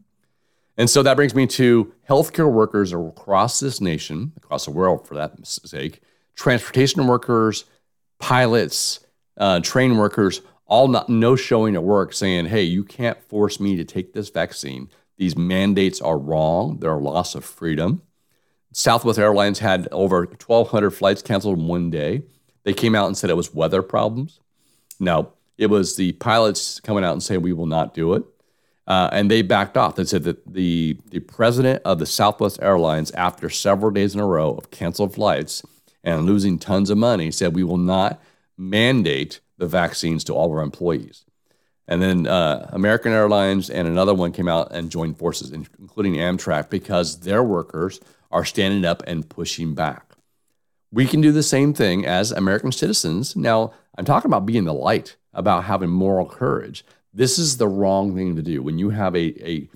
And 0.76 0.88
so 0.88 1.02
that 1.02 1.16
brings 1.16 1.34
me 1.34 1.46
to 1.48 1.92
healthcare 2.08 2.50
workers 2.50 2.92
across 2.92 3.60
this 3.60 3.80
nation, 3.80 4.32
across 4.36 4.64
the 4.64 4.70
world 4.70 5.06
for 5.06 5.14
that 5.14 5.46
sake, 5.46 6.00
transportation 6.36 7.06
workers, 7.06 7.64
pilots, 8.18 9.00
uh, 9.36 9.60
train 9.60 9.96
workers, 9.96 10.40
all 10.66 10.88
not, 10.88 11.08
no 11.08 11.36
showing 11.36 11.74
at 11.74 11.84
work 11.84 12.12
saying, 12.12 12.46
hey, 12.46 12.62
you 12.62 12.84
can't 12.84 13.22
force 13.24 13.60
me 13.60 13.76
to 13.76 13.84
take 13.84 14.12
this 14.12 14.30
vaccine. 14.30 14.88
These 15.18 15.36
mandates 15.36 16.00
are 16.00 16.18
wrong. 16.18 16.78
They're 16.78 16.92
a 16.92 16.98
loss 16.98 17.34
of 17.34 17.44
freedom. 17.44 18.02
Southwest 18.72 19.18
Airlines 19.18 19.58
had 19.58 19.86
over 19.92 20.24
1,200 20.24 20.90
flights 20.90 21.20
canceled 21.20 21.58
in 21.58 21.66
one 21.66 21.90
day. 21.90 22.22
They 22.64 22.72
came 22.72 22.94
out 22.94 23.06
and 23.06 23.16
said 23.16 23.28
it 23.28 23.36
was 23.36 23.54
weather 23.54 23.82
problems. 23.82 24.40
No, 24.98 25.32
it 25.58 25.66
was 25.66 25.96
the 25.96 26.12
pilots 26.12 26.80
coming 26.80 27.04
out 27.04 27.12
and 27.12 27.22
saying 27.22 27.42
we 27.42 27.52
will 27.52 27.66
not 27.66 27.92
do 27.92 28.14
it. 28.14 28.24
Uh, 28.86 29.10
and 29.12 29.30
they 29.30 29.42
backed 29.42 29.76
off. 29.76 29.94
They 29.94 30.04
said 30.04 30.24
that 30.24 30.52
the, 30.52 30.98
the 31.10 31.20
president 31.20 31.82
of 31.84 31.98
the 31.98 32.06
Southwest 32.06 32.58
Airlines, 32.62 33.10
after 33.12 33.48
several 33.48 33.90
days 33.90 34.14
in 34.14 34.20
a 34.20 34.26
row 34.26 34.54
of 34.54 34.70
canceled 34.70 35.14
flights 35.14 35.62
and 36.04 36.26
losing 36.26 36.58
tons 36.58 36.90
of 36.90 36.98
money, 36.98 37.30
said 37.30 37.54
we 37.54 37.64
will 37.64 37.76
not 37.76 38.20
mandate 38.56 39.40
the 39.58 39.66
vaccines 39.66 40.24
to 40.24 40.34
all 40.34 40.46
of 40.46 40.52
our 40.52 40.62
employees. 40.62 41.24
And 41.88 42.00
then 42.00 42.26
uh, 42.26 42.70
American 42.72 43.12
Airlines 43.12 43.68
and 43.68 43.88
another 43.88 44.14
one 44.14 44.32
came 44.32 44.48
out 44.48 44.72
and 44.72 44.90
joined 44.90 45.18
forces, 45.18 45.50
including 45.50 46.14
Amtrak, 46.14 46.70
because 46.70 47.20
their 47.20 47.42
workers 47.42 48.00
are 48.30 48.44
standing 48.44 48.84
up 48.84 49.02
and 49.06 49.28
pushing 49.28 49.74
back. 49.74 50.14
We 50.90 51.06
can 51.06 51.20
do 51.20 51.32
the 51.32 51.42
same 51.42 51.74
thing 51.74 52.06
as 52.06 52.32
American 52.32 52.72
citizens. 52.72 53.34
Now, 53.34 53.72
I'm 53.96 54.04
talking 54.04 54.28
about 54.28 54.46
being 54.46 54.64
the 54.64 54.74
light, 54.74 55.16
about 55.32 55.64
having 55.64 55.90
moral 55.90 56.26
courage. 56.26 56.84
This 57.12 57.38
is 57.38 57.56
the 57.56 57.68
wrong 57.68 58.14
thing 58.14 58.36
to 58.36 58.42
do 58.42 58.62
when 58.62 58.78
you 58.78 58.90
have 58.90 59.14
a, 59.14 59.48
a 59.48 59.68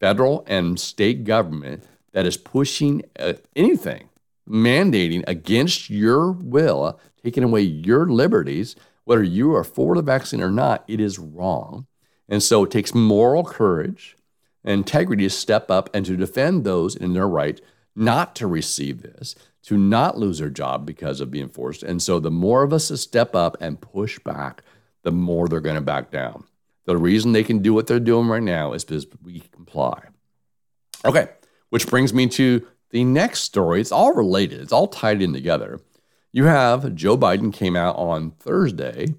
federal 0.00 0.44
and 0.46 0.78
state 0.78 1.24
government 1.24 1.84
that 2.12 2.26
is 2.26 2.36
pushing 2.36 3.02
uh, 3.18 3.34
anything, 3.56 4.08
mandating 4.48 5.24
against 5.26 5.90
your 5.90 6.32
will, 6.32 6.84
uh, 6.84 6.92
taking 7.22 7.42
away 7.42 7.62
your 7.62 8.06
liberties, 8.06 8.76
whether 9.04 9.22
you 9.22 9.54
are 9.54 9.64
for 9.64 9.94
the 9.94 10.02
vaccine 10.02 10.42
or 10.42 10.50
not, 10.50 10.84
it 10.88 11.00
is 11.00 11.18
wrong. 11.18 11.86
And 12.28 12.42
so 12.42 12.64
it 12.64 12.70
takes 12.70 12.94
moral 12.94 13.44
courage 13.44 14.16
and 14.64 14.78
integrity 14.78 15.24
to 15.24 15.30
step 15.30 15.70
up 15.70 15.90
and 15.94 16.06
to 16.06 16.16
defend 16.16 16.64
those 16.64 16.96
in 16.96 17.12
their 17.12 17.28
right 17.28 17.60
not 17.96 18.34
to 18.36 18.46
receive 18.46 19.02
this, 19.02 19.34
to 19.62 19.76
not 19.76 20.18
lose 20.18 20.38
their 20.38 20.50
job 20.50 20.84
because 20.84 21.20
of 21.20 21.30
being 21.30 21.48
forced. 21.48 21.82
And 21.82 22.02
so 22.02 22.18
the 22.18 22.30
more 22.30 22.62
of 22.62 22.72
us 22.72 22.88
to 22.88 22.96
step 22.96 23.34
up 23.34 23.56
and 23.60 23.80
push 23.80 24.18
back, 24.18 24.62
the 25.02 25.12
more 25.12 25.48
they're 25.48 25.60
going 25.60 25.76
to 25.76 25.80
back 25.80 26.10
down. 26.10 26.44
The 26.86 26.96
reason 26.96 27.32
they 27.32 27.44
can 27.44 27.60
do 27.60 27.72
what 27.72 27.86
they're 27.86 28.00
doing 28.00 28.28
right 28.28 28.42
now 28.42 28.72
is 28.72 28.84
because 28.84 29.06
we 29.22 29.40
comply. 29.52 30.02
Okay, 31.04 31.28
which 31.70 31.86
brings 31.86 32.12
me 32.12 32.26
to 32.28 32.66
the 32.90 33.04
next 33.04 33.40
story. 33.40 33.80
It's 33.80 33.92
all 33.92 34.12
related, 34.14 34.60
it's 34.60 34.72
all 34.72 34.86
tied 34.86 35.22
in 35.22 35.32
together. 35.32 35.80
You 36.32 36.44
have 36.44 36.94
Joe 36.94 37.16
Biden 37.16 37.52
came 37.52 37.76
out 37.76 37.96
on 37.96 38.32
Thursday, 38.32 39.14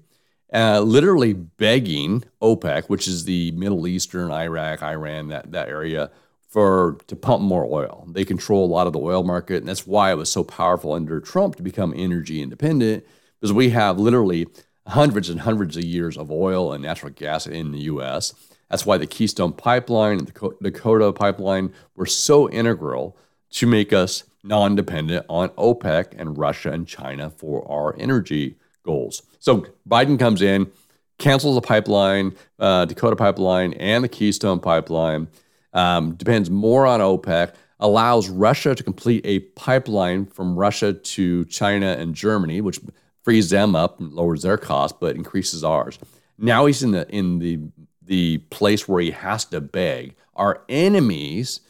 uh, 0.52 0.80
literally 0.80 1.32
begging 1.32 2.24
OPEC, 2.42 2.84
which 2.88 3.08
is 3.08 3.24
the 3.24 3.52
Middle 3.52 3.86
Eastern, 3.86 4.30
Iraq, 4.30 4.82
Iran, 4.82 5.28
that, 5.28 5.52
that 5.52 5.68
area, 5.68 6.10
for 6.48 6.98
to 7.06 7.16
pump 7.16 7.42
more 7.42 7.64
oil. 7.64 8.06
They 8.10 8.24
control 8.24 8.64
a 8.64 8.72
lot 8.72 8.86
of 8.86 8.92
the 8.92 9.00
oil 9.00 9.22
market, 9.22 9.56
and 9.56 9.68
that's 9.68 9.86
why 9.86 10.10
it 10.10 10.16
was 10.16 10.30
so 10.30 10.44
powerful 10.44 10.92
under 10.92 11.20
Trump 11.20 11.56
to 11.56 11.62
become 11.62 11.94
energy 11.96 12.42
independent, 12.42 13.04
because 13.40 13.52
we 13.52 13.70
have 13.70 13.98
literally 13.98 14.46
hundreds 14.86 15.28
and 15.28 15.40
hundreds 15.40 15.76
of 15.76 15.84
years 15.84 16.16
of 16.16 16.30
oil 16.30 16.72
and 16.72 16.82
natural 16.82 17.12
gas 17.12 17.46
in 17.46 17.72
the 17.72 17.80
U.S. 17.80 18.34
That's 18.70 18.86
why 18.86 18.98
the 18.98 19.06
Keystone 19.06 19.52
Pipeline 19.52 20.18
and 20.18 20.28
the 20.28 20.56
Dakota 20.62 21.12
Pipeline 21.12 21.72
were 21.94 22.06
so 22.06 22.48
integral 22.50 23.16
to 23.50 23.66
make 23.66 23.92
us 23.92 24.24
non 24.42 24.74
dependent 24.74 25.26
on 25.28 25.48
OPEC 25.50 26.14
and 26.18 26.38
Russia 26.38 26.70
and 26.70 26.86
China 26.86 27.30
for 27.30 27.68
our 27.70 27.96
energy 27.98 28.56
goals. 28.84 29.22
So 29.40 29.66
Biden 29.88 30.18
comes 30.18 30.42
in, 30.42 30.70
cancels 31.18 31.56
the 31.56 31.60
pipeline, 31.60 32.34
uh, 32.58 32.84
Dakota 32.84 33.16
Pipeline, 33.16 33.72
and 33.74 34.04
the 34.04 34.08
Keystone 34.08 34.60
Pipeline, 34.60 35.28
um, 35.72 36.14
depends 36.14 36.50
more 36.50 36.86
on 36.86 37.00
OPEC, 37.00 37.52
allows 37.80 38.28
Russia 38.28 38.74
to 38.74 38.82
complete 38.82 39.24
a 39.26 39.40
pipeline 39.40 40.24
from 40.26 40.56
Russia 40.56 40.92
to 40.94 41.44
China 41.46 41.96
and 41.98 42.14
Germany, 42.14 42.60
which 42.60 42.80
frees 43.22 43.50
them 43.50 43.74
up 43.74 44.00
and 44.00 44.12
lowers 44.12 44.42
their 44.42 44.56
cost, 44.56 44.98
but 45.00 45.16
increases 45.16 45.64
ours. 45.64 45.98
Now 46.38 46.66
he's 46.66 46.82
in 46.82 46.92
the 46.92 47.08
in 47.08 47.38
the 47.38 47.60
the 48.02 48.38
place 48.50 48.86
where 48.86 49.02
he 49.02 49.10
has 49.10 49.44
to 49.46 49.60
beg 49.60 50.14
our 50.36 50.62
enemies 50.68 51.60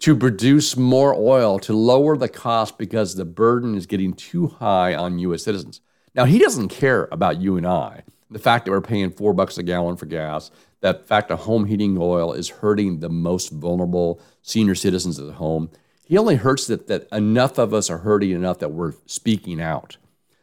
to 0.00 0.16
produce 0.16 0.76
more 0.76 1.14
oil 1.14 1.58
to 1.60 1.72
lower 1.72 2.16
the 2.16 2.28
cost 2.28 2.78
because 2.78 3.14
the 3.14 3.24
burden 3.24 3.74
is 3.76 3.86
getting 3.86 4.12
too 4.12 4.48
high 4.48 4.94
on 4.94 5.18
U.S. 5.20 5.42
citizens. 5.42 5.80
Now 6.14 6.24
he 6.24 6.38
doesn't 6.38 6.68
care 6.68 7.08
about 7.10 7.40
you 7.40 7.56
and 7.56 7.66
I. 7.66 8.02
The 8.30 8.38
fact 8.38 8.64
that 8.64 8.72
we're 8.72 8.80
paying 8.80 9.10
four 9.10 9.32
bucks 9.32 9.58
a 9.58 9.62
gallon 9.62 9.96
for 9.96 10.06
gas, 10.06 10.50
that 10.80 11.06
fact 11.06 11.28
that 11.28 11.36
home 11.36 11.64
heating 11.64 11.96
oil 11.98 12.32
is 12.32 12.48
hurting 12.48 13.00
the 13.00 13.08
most 13.08 13.50
vulnerable 13.50 14.20
senior 14.42 14.74
citizens 14.74 15.18
at 15.18 15.34
home. 15.34 15.70
He 16.04 16.18
only 16.18 16.36
hurts 16.36 16.66
that 16.66 16.88
that 16.88 17.08
enough 17.12 17.58
of 17.58 17.72
us 17.72 17.88
are 17.90 17.98
hurting 17.98 18.30
enough 18.30 18.58
that 18.58 18.72
we're 18.72 18.94
speaking 19.06 19.60
out. 19.60 19.96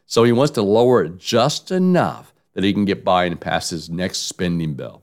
So 0.06 0.24
he 0.24 0.32
wants 0.32 0.52
to 0.52 0.62
lower 0.62 1.04
it 1.04 1.18
just 1.18 1.70
enough 1.70 2.34
that 2.54 2.64
he 2.64 2.72
can 2.72 2.84
get 2.84 3.04
by 3.04 3.24
and 3.24 3.40
pass 3.40 3.70
his 3.70 3.90
next 3.90 4.18
spending 4.28 4.74
bill. 4.74 5.02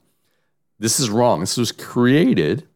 This 0.80 1.00
is 1.00 1.10
wrong. 1.10 1.42
This 1.42 1.58
was 1.58 1.72
created 1.72 2.68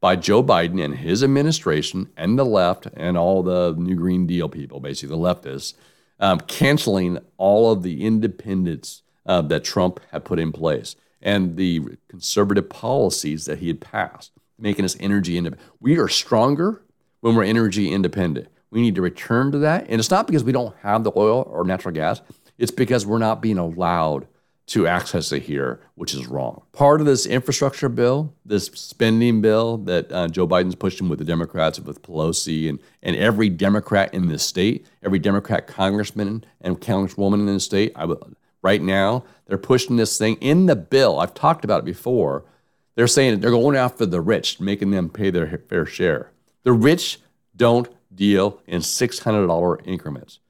by 0.00 0.16
Joe 0.16 0.42
Biden 0.42 0.82
and 0.82 0.96
his 0.96 1.24
administration 1.24 2.10
and 2.16 2.38
the 2.38 2.44
left 2.44 2.86
and 2.94 3.18
all 3.18 3.42
the 3.42 3.74
New 3.76 3.96
Green 3.96 4.26
Deal 4.26 4.48
people, 4.48 4.80
basically 4.80 5.16
the 5.16 5.22
leftists, 5.22 5.74
um, 6.20 6.40
canceling 6.40 7.18
all 7.36 7.72
of 7.72 7.82
the 7.82 8.04
independence 8.04 9.02
uh, 9.26 9.42
that 9.42 9.64
Trump 9.64 10.00
had 10.10 10.24
put 10.24 10.38
in 10.38 10.52
place 10.52 10.96
and 11.20 11.56
the 11.56 11.82
conservative 12.08 12.68
policies 12.68 13.44
that 13.46 13.58
he 13.58 13.68
had 13.68 13.80
passed, 13.80 14.32
making 14.58 14.84
us 14.84 14.96
energy 15.00 15.36
independent. 15.36 15.68
We 15.80 15.98
are 15.98 16.08
stronger 16.08 16.82
when 17.20 17.34
we're 17.34 17.44
energy 17.44 17.92
independent. 17.92 18.48
We 18.70 18.80
need 18.80 18.94
to 18.94 19.02
return 19.02 19.52
to 19.52 19.58
that. 19.58 19.86
And 19.88 19.98
it's 19.98 20.10
not 20.10 20.26
because 20.26 20.44
we 20.44 20.52
don't 20.52 20.76
have 20.82 21.04
the 21.04 21.12
oil 21.16 21.48
or 21.50 21.64
natural 21.64 21.94
gas, 21.94 22.20
it's 22.56 22.70
because 22.70 23.06
we're 23.06 23.18
not 23.18 23.40
being 23.40 23.58
allowed 23.58 24.26
to 24.68 24.86
access 24.86 25.32
it 25.32 25.42
here, 25.42 25.80
which 25.94 26.12
is 26.12 26.26
wrong. 26.26 26.62
Part 26.72 27.00
of 27.00 27.06
this 27.06 27.24
infrastructure 27.24 27.88
bill, 27.88 28.34
this 28.44 28.66
spending 28.66 29.40
bill 29.40 29.78
that 29.78 30.12
uh, 30.12 30.28
Joe 30.28 30.46
Biden's 30.46 30.74
pushing 30.74 31.08
with 31.08 31.18
the 31.18 31.24
Democrats, 31.24 31.80
with 31.80 32.02
Pelosi, 32.02 32.68
and, 32.68 32.78
and 33.02 33.16
every 33.16 33.48
Democrat 33.48 34.12
in 34.12 34.28
the 34.28 34.38
state, 34.38 34.86
every 35.02 35.18
Democrat 35.18 35.66
congressman 35.66 36.44
and 36.60 36.80
congresswoman 36.80 37.40
in 37.40 37.46
the 37.46 37.60
state, 37.60 37.92
I 37.96 38.06
right 38.62 38.82
now, 38.82 39.24
they're 39.46 39.56
pushing 39.56 39.96
this 39.96 40.18
thing 40.18 40.36
in 40.36 40.66
the 40.66 40.76
bill. 40.76 41.18
I've 41.18 41.34
talked 41.34 41.64
about 41.64 41.80
it 41.80 41.86
before. 41.86 42.44
They're 42.94 43.06
saying 43.06 43.40
they're 43.40 43.50
going 43.50 43.76
after 43.76 44.04
the 44.04 44.20
rich, 44.20 44.60
making 44.60 44.90
them 44.90 45.08
pay 45.08 45.30
their 45.30 45.62
fair 45.68 45.86
share. 45.86 46.32
The 46.64 46.72
rich 46.72 47.20
don't 47.56 47.88
deal 48.14 48.60
in 48.66 48.82
$600 48.82 49.86
increments. 49.86 50.40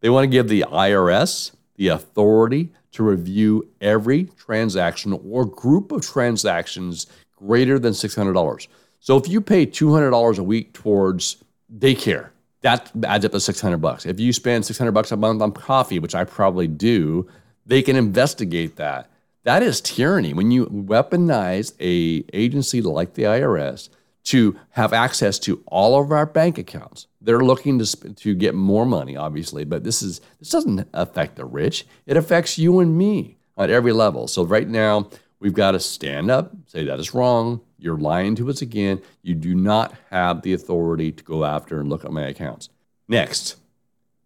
They 0.00 0.10
want 0.10 0.24
to 0.24 0.28
give 0.28 0.48
the 0.48 0.64
IRS 0.70 1.52
the 1.74 1.88
authority 1.88 2.72
to 2.96 3.02
review 3.02 3.68
every 3.80 4.24
transaction 4.38 5.18
or 5.30 5.44
group 5.44 5.92
of 5.92 6.00
transactions 6.00 7.06
greater 7.36 7.78
than 7.78 7.92
$600. 7.92 8.68
So 9.00 9.16
if 9.16 9.28
you 9.28 9.40
pay 9.40 9.66
$200 9.66 10.38
a 10.38 10.42
week 10.42 10.72
towards 10.72 11.36
daycare, 11.78 12.30
that 12.62 12.90
adds 13.04 13.24
up 13.24 13.32
to 13.32 13.40
600 13.40 13.76
bucks. 13.76 14.06
If 14.06 14.18
you 14.18 14.32
spend 14.32 14.64
600 14.64 14.92
bucks 14.92 15.12
a 15.12 15.16
month 15.16 15.42
on 15.42 15.52
coffee, 15.52 15.98
which 15.98 16.14
I 16.14 16.24
probably 16.24 16.66
do, 16.66 17.28
they 17.66 17.82
can 17.82 17.96
investigate 17.96 18.76
that. 18.76 19.10
That 19.44 19.62
is 19.62 19.80
tyranny. 19.80 20.32
When 20.32 20.50
you 20.50 20.66
weaponize 20.66 21.74
a 21.78 22.24
agency 22.32 22.80
like 22.80 23.14
the 23.14 23.24
IRS 23.24 23.90
to 24.26 24.58
have 24.70 24.92
access 24.92 25.38
to 25.38 25.62
all 25.66 26.00
of 26.00 26.10
our 26.10 26.26
bank 26.26 26.58
accounts. 26.58 27.06
They're 27.20 27.40
looking 27.40 27.78
to 27.78 28.14
to 28.14 28.34
get 28.34 28.54
more 28.54 28.84
money, 28.84 29.16
obviously, 29.16 29.64
but 29.64 29.84
this 29.84 30.02
is 30.02 30.20
this 30.38 30.50
doesn't 30.50 30.88
affect 30.92 31.36
the 31.36 31.44
rich. 31.44 31.86
It 32.06 32.16
affects 32.16 32.58
you 32.58 32.80
and 32.80 32.96
me 32.96 33.38
at 33.56 33.70
every 33.70 33.92
level. 33.92 34.28
So 34.28 34.44
right 34.44 34.68
now, 34.68 35.08
we've 35.38 35.54
got 35.54 35.72
to 35.72 35.80
stand 35.80 36.30
up, 36.30 36.52
say 36.66 36.84
that 36.84 36.98
is 36.98 37.14
wrong. 37.14 37.60
You're 37.78 37.98
lying 37.98 38.34
to 38.36 38.48
us 38.50 38.62
again. 38.62 39.00
You 39.22 39.34
do 39.34 39.54
not 39.54 39.94
have 40.10 40.42
the 40.42 40.52
authority 40.54 41.12
to 41.12 41.24
go 41.24 41.44
after 41.44 41.80
and 41.80 41.88
look 41.88 42.04
at 42.04 42.12
my 42.12 42.26
accounts. 42.26 42.68
Next, 43.08 43.56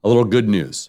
a 0.02 0.08
little 0.08 0.24
good 0.24 0.48
news. 0.48 0.88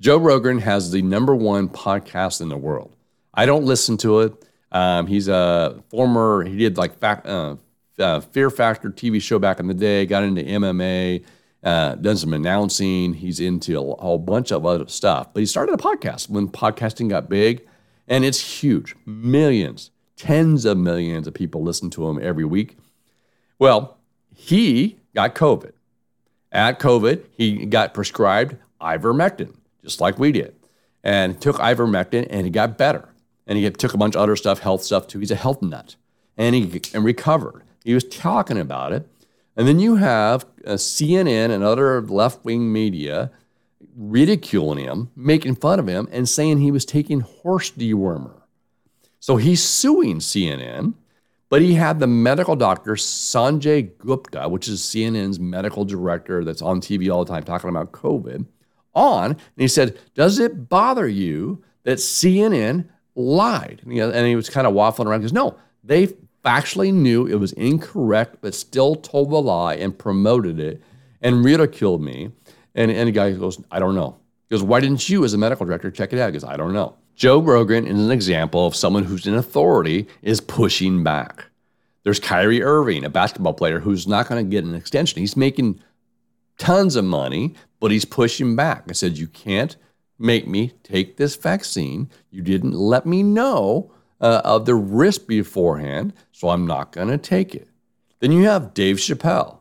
Joe 0.00 0.16
Rogan 0.16 0.58
has 0.60 0.90
the 0.90 1.02
number 1.02 1.34
one 1.34 1.68
podcast 1.68 2.40
in 2.40 2.48
the 2.48 2.56
world. 2.56 2.94
I 3.34 3.46
don't 3.46 3.64
listen 3.64 3.96
to 3.98 4.20
it. 4.20 4.44
Um, 4.72 5.06
he's 5.06 5.28
a 5.28 5.82
former, 5.90 6.44
he 6.44 6.56
did 6.56 6.76
like 6.76 6.98
fact, 6.98 7.26
uh, 7.26 7.56
uh, 7.98 8.20
Fear 8.20 8.50
Factor 8.50 8.90
TV 8.90 9.20
show 9.20 9.38
back 9.38 9.60
in 9.60 9.66
the 9.66 9.74
day, 9.74 10.06
got 10.06 10.22
into 10.22 10.42
MMA, 10.42 11.24
uh, 11.62 11.94
done 11.96 12.16
some 12.16 12.32
announcing. 12.32 13.14
He's 13.14 13.40
into 13.40 13.78
a 13.78 14.00
whole 14.00 14.18
bunch 14.18 14.52
of 14.52 14.64
other 14.64 14.86
stuff. 14.88 15.32
But 15.32 15.40
he 15.40 15.46
started 15.46 15.74
a 15.74 15.78
podcast 15.78 16.28
when 16.28 16.48
podcasting 16.48 17.08
got 17.08 17.28
big, 17.28 17.66
and 18.06 18.24
it's 18.24 18.60
huge. 18.60 18.94
Millions, 19.06 19.90
tens 20.16 20.64
of 20.64 20.78
millions 20.78 21.26
of 21.26 21.34
people 21.34 21.62
listen 21.62 21.90
to 21.90 22.08
him 22.08 22.18
every 22.22 22.44
week. 22.44 22.76
Well, 23.58 23.98
he 24.34 24.98
got 25.14 25.34
COVID. 25.34 25.72
At 26.52 26.78
COVID, 26.78 27.24
he 27.36 27.66
got 27.66 27.92
prescribed 27.92 28.56
ivermectin, 28.80 29.54
just 29.82 30.00
like 30.00 30.18
we 30.18 30.32
did, 30.32 30.54
and 31.04 31.40
took 31.40 31.56
ivermectin, 31.56 32.26
and 32.30 32.46
he 32.46 32.50
got 32.50 32.78
better. 32.78 33.08
And 33.46 33.58
he 33.58 33.68
took 33.70 33.94
a 33.94 33.98
bunch 33.98 34.14
of 34.14 34.22
other 34.22 34.36
stuff, 34.36 34.60
health 34.60 34.82
stuff 34.82 35.06
too. 35.06 35.18
He's 35.18 35.30
a 35.30 35.36
health 35.36 35.60
nut, 35.60 35.96
and 36.36 36.54
he 36.54 36.80
and 36.94 37.04
recovered. 37.04 37.64
He 37.84 37.94
was 37.94 38.04
talking 38.04 38.58
about 38.58 38.92
it. 38.92 39.08
And 39.56 39.66
then 39.66 39.80
you 39.80 39.96
have 39.96 40.46
uh, 40.64 40.74
CNN 40.74 41.50
and 41.50 41.64
other 41.64 42.00
left 42.02 42.44
wing 42.44 42.72
media 42.72 43.30
ridiculing 43.96 44.78
him, 44.78 45.10
making 45.16 45.56
fun 45.56 45.80
of 45.80 45.88
him, 45.88 46.08
and 46.12 46.28
saying 46.28 46.58
he 46.58 46.70
was 46.70 46.84
taking 46.84 47.20
horse 47.20 47.70
dewormer. 47.70 48.40
So 49.18 49.36
he's 49.36 49.62
suing 49.62 50.20
CNN, 50.20 50.94
but 51.48 51.60
he 51.62 51.74
had 51.74 51.98
the 51.98 52.06
medical 52.06 52.54
doctor, 52.54 52.92
Sanjay 52.92 53.90
Gupta, 53.98 54.48
which 54.48 54.68
is 54.68 54.80
CNN's 54.80 55.40
medical 55.40 55.84
director 55.84 56.44
that's 56.44 56.62
on 56.62 56.80
TV 56.80 57.12
all 57.12 57.24
the 57.24 57.32
time 57.32 57.42
talking 57.42 57.70
about 57.70 57.90
COVID, 57.92 58.46
on. 58.94 59.30
And 59.32 59.38
he 59.56 59.68
said, 59.68 59.98
Does 60.14 60.38
it 60.38 60.68
bother 60.68 61.08
you 61.08 61.64
that 61.82 61.98
CNN 61.98 62.88
lied? 63.16 63.80
And 63.82 63.92
he, 63.92 63.98
and 63.98 64.26
he 64.26 64.36
was 64.36 64.48
kind 64.48 64.66
of 64.66 64.74
waffling 64.74 65.06
around 65.06 65.20
because 65.20 65.32
no, 65.32 65.56
they 65.82 66.12
factually 66.48 66.92
knew 66.92 67.26
it 67.26 67.34
was 67.34 67.52
incorrect, 67.52 68.38
but 68.40 68.54
still 68.54 68.94
told 68.94 69.30
the 69.30 69.40
lie 69.40 69.74
and 69.74 69.98
promoted 69.98 70.58
it 70.58 70.82
and 71.20 71.44
ridiculed 71.44 72.00
me. 72.00 72.30
And, 72.74 72.90
and 72.90 73.08
the 73.08 73.12
guy 73.12 73.32
goes, 73.32 73.62
I 73.70 73.78
don't 73.78 73.94
know. 73.94 74.16
He 74.48 74.54
goes, 74.54 74.62
Why 74.62 74.80
didn't 74.80 75.08
you, 75.08 75.24
as 75.24 75.34
a 75.34 75.38
medical 75.38 75.66
director, 75.66 75.90
check 75.90 76.12
it 76.12 76.18
out? 76.18 76.28
He 76.28 76.32
goes, 76.32 76.44
I 76.44 76.56
don't 76.56 76.72
know. 76.72 76.96
Joe 77.14 77.40
Rogan 77.40 77.86
is 77.86 78.00
an 78.00 78.10
example 78.10 78.66
of 78.66 78.76
someone 78.76 79.04
who's 79.04 79.26
in 79.26 79.34
authority 79.34 80.06
is 80.22 80.40
pushing 80.40 81.02
back. 81.02 81.46
There's 82.04 82.20
Kyrie 82.20 82.62
Irving, 82.62 83.04
a 83.04 83.10
basketball 83.10 83.54
player 83.54 83.80
who's 83.80 84.06
not 84.06 84.28
going 84.28 84.42
to 84.42 84.48
get 84.50 84.64
an 84.64 84.74
extension. 84.74 85.20
He's 85.20 85.36
making 85.36 85.80
tons 86.56 86.96
of 86.96 87.04
money, 87.04 87.56
but 87.80 87.90
he's 87.90 88.04
pushing 88.04 88.56
back. 88.56 88.84
I 88.88 88.92
said, 88.92 89.18
You 89.18 89.26
can't 89.26 89.76
make 90.18 90.46
me 90.46 90.72
take 90.82 91.16
this 91.16 91.36
vaccine. 91.36 92.08
You 92.30 92.40
didn't 92.40 92.72
let 92.72 93.04
me 93.04 93.22
know 93.22 93.90
uh, 94.20 94.42
of 94.44 94.66
the 94.66 94.74
risk 94.74 95.26
beforehand, 95.26 96.12
so 96.32 96.48
I'm 96.50 96.66
not 96.66 96.92
going 96.92 97.08
to 97.08 97.18
take 97.18 97.54
it. 97.54 97.68
Then 98.20 98.32
you 98.32 98.44
have 98.44 98.74
Dave 98.74 98.96
Chappelle, 98.96 99.58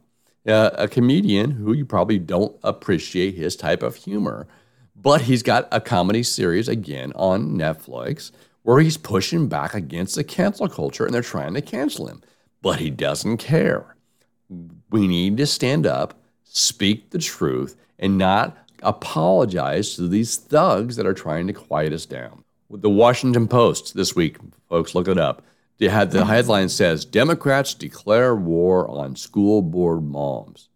uh, 0.47 0.71
a 0.73 0.87
comedian 0.87 1.51
who 1.51 1.73
you 1.73 1.85
probably 1.85 2.19
don't 2.19 2.55
appreciate 2.63 3.35
his 3.35 3.55
type 3.55 3.83
of 3.83 3.95
humor, 3.95 4.47
but 4.95 5.21
he's 5.21 5.43
got 5.43 5.67
a 5.71 5.79
comedy 5.79 6.23
series 6.23 6.67
again 6.67 7.11
on 7.15 7.57
Netflix 7.57 8.31
where 8.63 8.81
he's 8.81 8.97
pushing 8.97 9.47
back 9.47 9.73
against 9.73 10.15
the 10.15 10.23
cancel 10.23 10.67
culture 10.67 11.05
and 11.05 11.13
they're 11.13 11.21
trying 11.21 11.53
to 11.53 11.61
cancel 11.61 12.07
him, 12.07 12.21
but 12.61 12.79
he 12.79 12.89
doesn't 12.89 13.37
care. 13.37 13.95
We 14.89 15.07
need 15.07 15.37
to 15.37 15.45
stand 15.45 15.85
up, 15.85 16.19
speak 16.43 17.11
the 17.11 17.19
truth, 17.19 17.77
and 17.99 18.17
not 18.17 18.57
apologize 18.83 19.95
to 19.95 20.07
these 20.07 20.37
thugs 20.37 20.95
that 20.95 21.05
are 21.05 21.13
trying 21.13 21.47
to 21.47 21.53
quiet 21.53 21.93
us 21.93 22.05
down. 22.05 22.43
The 22.69 22.89
Washington 22.89 23.47
Post 23.47 23.95
this 23.95 24.15
week, 24.15 24.37
folks, 24.67 24.93
look 24.93 25.07
it 25.07 25.17
up. 25.17 25.41
They 25.77 25.87
had 25.87 26.11
the 26.11 26.25
headline 26.25 26.69
says 26.69 27.05
Democrats 27.05 27.73
declare 27.73 28.35
war 28.35 28.89
on 28.89 29.15
school 29.15 29.61
board 29.61 30.03
moms. 30.03 30.69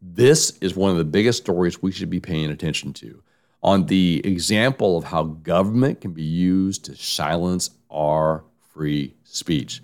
This 0.00 0.56
is 0.60 0.76
one 0.76 0.90
of 0.90 0.98
the 0.98 1.04
biggest 1.04 1.42
stories 1.42 1.82
we 1.82 1.90
should 1.90 2.10
be 2.10 2.20
paying 2.20 2.50
attention 2.50 2.92
to 2.94 3.22
on 3.62 3.86
the 3.86 4.20
example 4.24 4.96
of 4.96 5.04
how 5.04 5.24
government 5.24 6.00
can 6.00 6.12
be 6.12 6.22
used 6.22 6.84
to 6.84 6.96
silence 6.96 7.70
our 7.90 8.44
free 8.72 9.14
speech. 9.24 9.80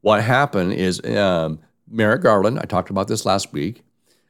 What 0.00 0.22
happened 0.22 0.74
is 0.74 1.04
um, 1.04 1.58
Merrick 1.90 2.22
Garland, 2.22 2.58
I 2.60 2.64
talked 2.64 2.90
about 2.90 3.08
this 3.08 3.24
last 3.24 3.52
week, 3.52 3.82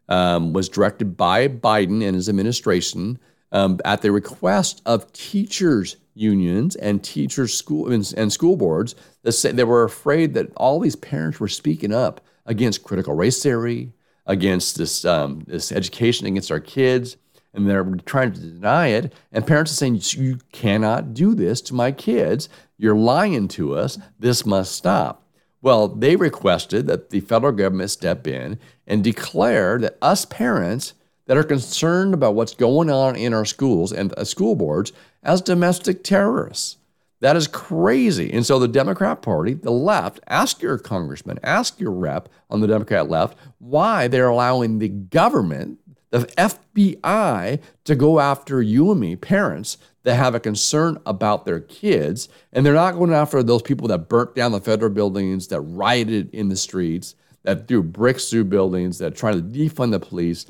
um, 0.09 0.53
was 0.53 0.69
directed 0.69 1.17
by 1.17 1.49
Biden 1.49 2.03
and 2.05 2.15
his 2.15 2.29
administration 2.29 3.19
um, 3.53 3.79
at 3.85 4.03
the 4.03 4.13
request 4.13 4.83
of 4.87 5.13
teachers 5.13 5.97
unions 6.19 6.75
and 6.77 7.03
teachers 7.03 7.55
school 7.55 7.93
and, 7.93 8.33
school 8.33 8.57
boards 8.57 8.95
that 9.23 9.33
say 9.33 9.53
they 9.53 9.65
were 9.65 9.85
afraid 9.85 10.35
that 10.35 10.53
all 10.57 10.81
these 10.81 10.97
parents 10.97 11.39
were 11.39 11.49
speaking 11.49 11.93
up 11.93 12.21
against 12.45 12.83
critical 12.83 13.15
race 13.15 13.43
theory, 13.43 13.93
against 14.27 14.77
this 14.77 15.05
um, 15.05 15.45
this 15.47 15.73
education 15.73 16.27
against 16.27 16.51
our 16.51 16.61
kids, 16.61 17.17
and 17.55 17.69
they're 17.69 17.85
trying 18.05 18.33
to 18.33 18.41
deny 18.41 18.89
it. 18.89 19.13
And 19.33 19.47
parents 19.47 19.73
are 19.73 19.77
saying, 19.77 20.01
"You 20.13 20.39
cannot 20.53 21.15
do 21.15 21.35
this 21.35 21.61
to 21.63 21.75
my 21.75 21.93
kids. 21.93 22.49
You're 22.77 22.97
lying 22.97 23.49
to 23.49 23.75
us. 23.77 23.99
This 24.19 24.45
must 24.45 24.73
stop." 24.73 25.25
Well, 25.61 25.89
they 25.89 26.17
requested 26.17 26.87
that 26.87 27.11
the 27.11 27.21
federal 27.21 27.53
government 27.53 27.91
step 27.91 28.27
in 28.27 28.59
and 28.87 29.03
declare 29.03 29.79
that 29.79 29.99
us 30.01 30.25
parents 30.25 30.95
that 31.29 31.37
are 31.37 31.45
concerned 31.45 32.15
about 32.15 32.35
what's 32.35 32.55
going 32.55 32.91
on 32.91 33.15
in 33.15 33.33
our 33.33 33.45
schools 33.45 33.93
and 33.93 34.13
uh, 34.15 34.25
school 34.25 34.57
boards 34.57 34.93
as 35.23 35.41
domestic 35.41 36.03
terrorists. 36.03 36.79
That 37.21 37.37
is 37.37 37.47
crazy. 37.47 38.33
And 38.33 38.47
so 38.47 38.59
the 38.59 38.67
Democrat 38.69 39.23
Party, 39.23 39.55
the 39.55 39.71
left, 39.71 40.21
ask 40.27 40.63
your 40.63 40.79
congressman, 40.79 41.39
ask 41.43 41.79
your 41.79 41.91
rep 41.91 42.29
on 42.49 42.61
the 42.61 42.67
Democrat 42.67 43.11
left 43.11 43.37
why 43.59 44.09
they're 44.09 44.29
allowing 44.29 44.79
the 44.79 44.89
government, 44.89 45.79
the 46.11 46.21
FBI, 46.21 47.61
to 47.85 47.95
go 47.95 48.21
after 48.21 48.63
you 48.63 48.91
and 48.91 49.01
me, 49.01 49.15
parents 49.15 49.77
that 50.05 50.15
have 50.15 50.35
a 50.35 50.41
concern 50.41 50.99
about 51.05 51.45
their 51.45 51.61
kids. 51.61 52.31
And 52.53 52.65
they're 52.65 52.73
not 52.73 52.95
going 52.95 53.13
after 53.13 53.43
those 53.43 53.63
people 53.63 53.89
that 53.89 54.09
burnt 54.09 54.35
down 54.35 54.53
the 54.53 54.61
federal 54.61 54.91
buildings, 54.91 55.49
that 55.49 55.61
rioted 55.61 56.33
in 56.33 56.49
the 56.49 56.57
streets, 56.57 57.17
that 57.43 57.69
threw 57.69 57.83
bricks 57.83 58.31
through 58.31 58.45
buildings, 58.45 58.99
that 58.99 59.17
tried 59.17 59.33
to 59.33 59.43
defund 59.43 59.91
the 59.91 60.01
police. 60.01 60.47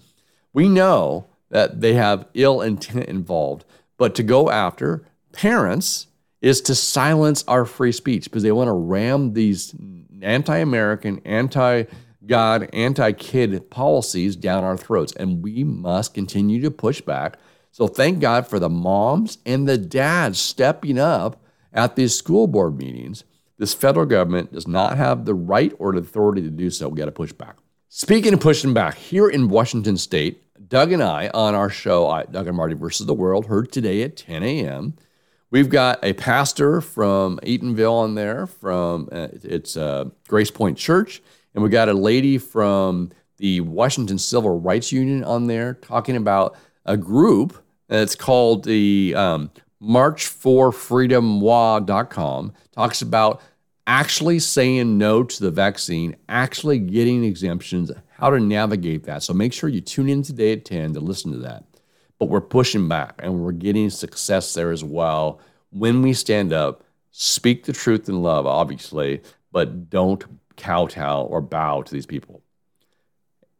We 0.53 0.69
know 0.69 1.27
that 1.51 1.81
they 1.81 1.95
have 1.95 2.27
ill 2.35 2.61
intent 2.61 3.07
involved, 3.07 3.65
but 3.97 4.15
to 4.17 4.23
go 4.23 4.51
after 4.51 5.05
parents 5.33 6.07
is 6.41 6.61
to 6.63 6.75
silence 6.75 7.45
our 7.49 7.65
free 7.65 7.93
speech 7.93 8.25
because 8.25 8.43
they 8.43 8.53
want 8.53 8.69
to 8.69 8.73
ram 8.73 9.33
these 9.33 9.75
anti 10.23 10.59
American, 10.59 11.21
anti 11.25 11.85
God, 12.27 12.69
anti 12.73 13.13
kid 13.13 13.71
policies 13.71 14.37
down 14.37 14.65
our 14.65 14.77
throats. 14.77 15.13
And 15.15 15.43
we 15.43 15.65
must 15.65 16.15
continue 16.15 16.61
to 16.63 16.71
push 16.71 17.01
back. 17.01 17.39
So 17.73 17.87
thank 17.87 18.21
God 18.21 18.47
for 18.47 18.59
the 18.59 18.69
moms 18.69 19.39
and 19.47 19.69
the 19.69 19.79
dads 19.79 20.39
stepping 20.39 20.99
up 20.99 21.43
at 21.73 21.97
these 21.97 22.17
school 22.17 22.47
board 22.47 22.77
meetings. 22.77 23.25
This 23.57 23.75
federal 23.75 24.07
government 24.07 24.53
does 24.53 24.69
not 24.69 24.97
have 24.97 25.25
the 25.25 25.35
right 25.35 25.73
or 25.79 25.93
the 25.93 25.99
authority 25.99 26.43
to 26.43 26.51
do 26.51 26.71
so. 26.71 26.89
We 26.89 26.99
got 26.99 27.07
to 27.07 27.13
push 27.13 27.33
back. 27.33 27.57
Speaking 27.91 28.35
of 28.35 28.41
pushing 28.41 28.75
back, 28.75 28.97
here 28.97 29.31
in 29.31 29.49
Washington 29.49 29.97
State, 29.97 30.43
Doug 30.69 30.93
and 30.93 31.03
I 31.03 31.31
on 31.33 31.55
our 31.55 31.71
show, 31.71 32.23
Doug 32.31 32.47
and 32.47 32.55
Marty 32.55 32.75
versus 32.75 33.07
the 33.07 33.15
World, 33.15 33.47
heard 33.47 33.73
today 33.73 34.03
at 34.03 34.15
10 34.15 34.43
a.m. 34.43 34.95
We've 35.51 35.71
got 35.71 35.99
a 36.05 36.13
pastor 36.13 36.83
from 36.83 37.39
Eatonville 37.45 37.95
on 37.95 38.15
there, 38.15 38.47
from 38.47 39.09
uh, 39.11 39.29
it's 39.43 39.79
uh, 39.79 40.11
Grace 40.29 40.51
Point 40.51 40.77
Church, 40.77 41.23
and 41.55 41.65
we 41.65 41.71
got 41.71 41.89
a 41.89 41.95
lady 41.95 42.37
from 42.37 43.11
the 43.39 43.63
Washington 43.63 44.19
Civil 44.19 44.61
Rights 44.61 44.93
Union 44.93 45.25
on 45.25 45.47
there 45.47 45.73
talking 45.73 46.17
about 46.17 46.59
a 46.85 46.99
group 46.99 47.57
that's 47.87 48.15
called 48.15 48.65
the 48.65 49.15
um, 49.17 49.51
March 49.81 50.27
for 50.27 50.73
Freedom.com. 50.73 52.53
Talks 52.73 53.01
about 53.01 53.41
actually 53.89 54.39
saying 54.39 54.99
no 54.99 55.25
to 55.25 55.43
the 55.43 55.51
vaccine, 55.51 56.15
actually 56.29 56.79
getting 56.79 57.25
exemptions, 57.25 57.91
how 58.11 58.29
to 58.29 58.39
navigate 58.39 59.05
that. 59.05 59.23
So 59.23 59.33
make 59.33 59.55
sure 59.55 59.71
you 59.71 59.81
tune 59.81 60.11
in 60.11 60.23
today 60.23 60.53
at 60.53 60.67
10 60.67 60.93
to 60.93 61.01
listen 61.01 61.33
to 61.33 61.39
that. 61.39 61.65
But 62.19 62.27
we're 62.27 62.43
pushing 62.43 62.87
back 62.87 63.15
and 63.19 63.41
we're 63.41 63.53
getting 63.53 63.89
success 63.89 64.53
there 64.53 64.73
as 64.73 64.85
well. 64.85 65.41
When 65.71 66.03
we 66.03 66.13
stand 66.13 66.53
up, 66.53 66.85
speak 67.13 67.65
the 67.65 67.73
truth 67.73 68.11
in 68.11 68.23
love, 68.23 68.47
obviously, 68.47 69.23
but 69.53 69.89
don't 69.89 70.23
kowtow 70.57 71.23
or 71.23 71.41
bow 71.41 71.81
to 71.81 71.93
these 71.93 72.07
people. 72.07 72.43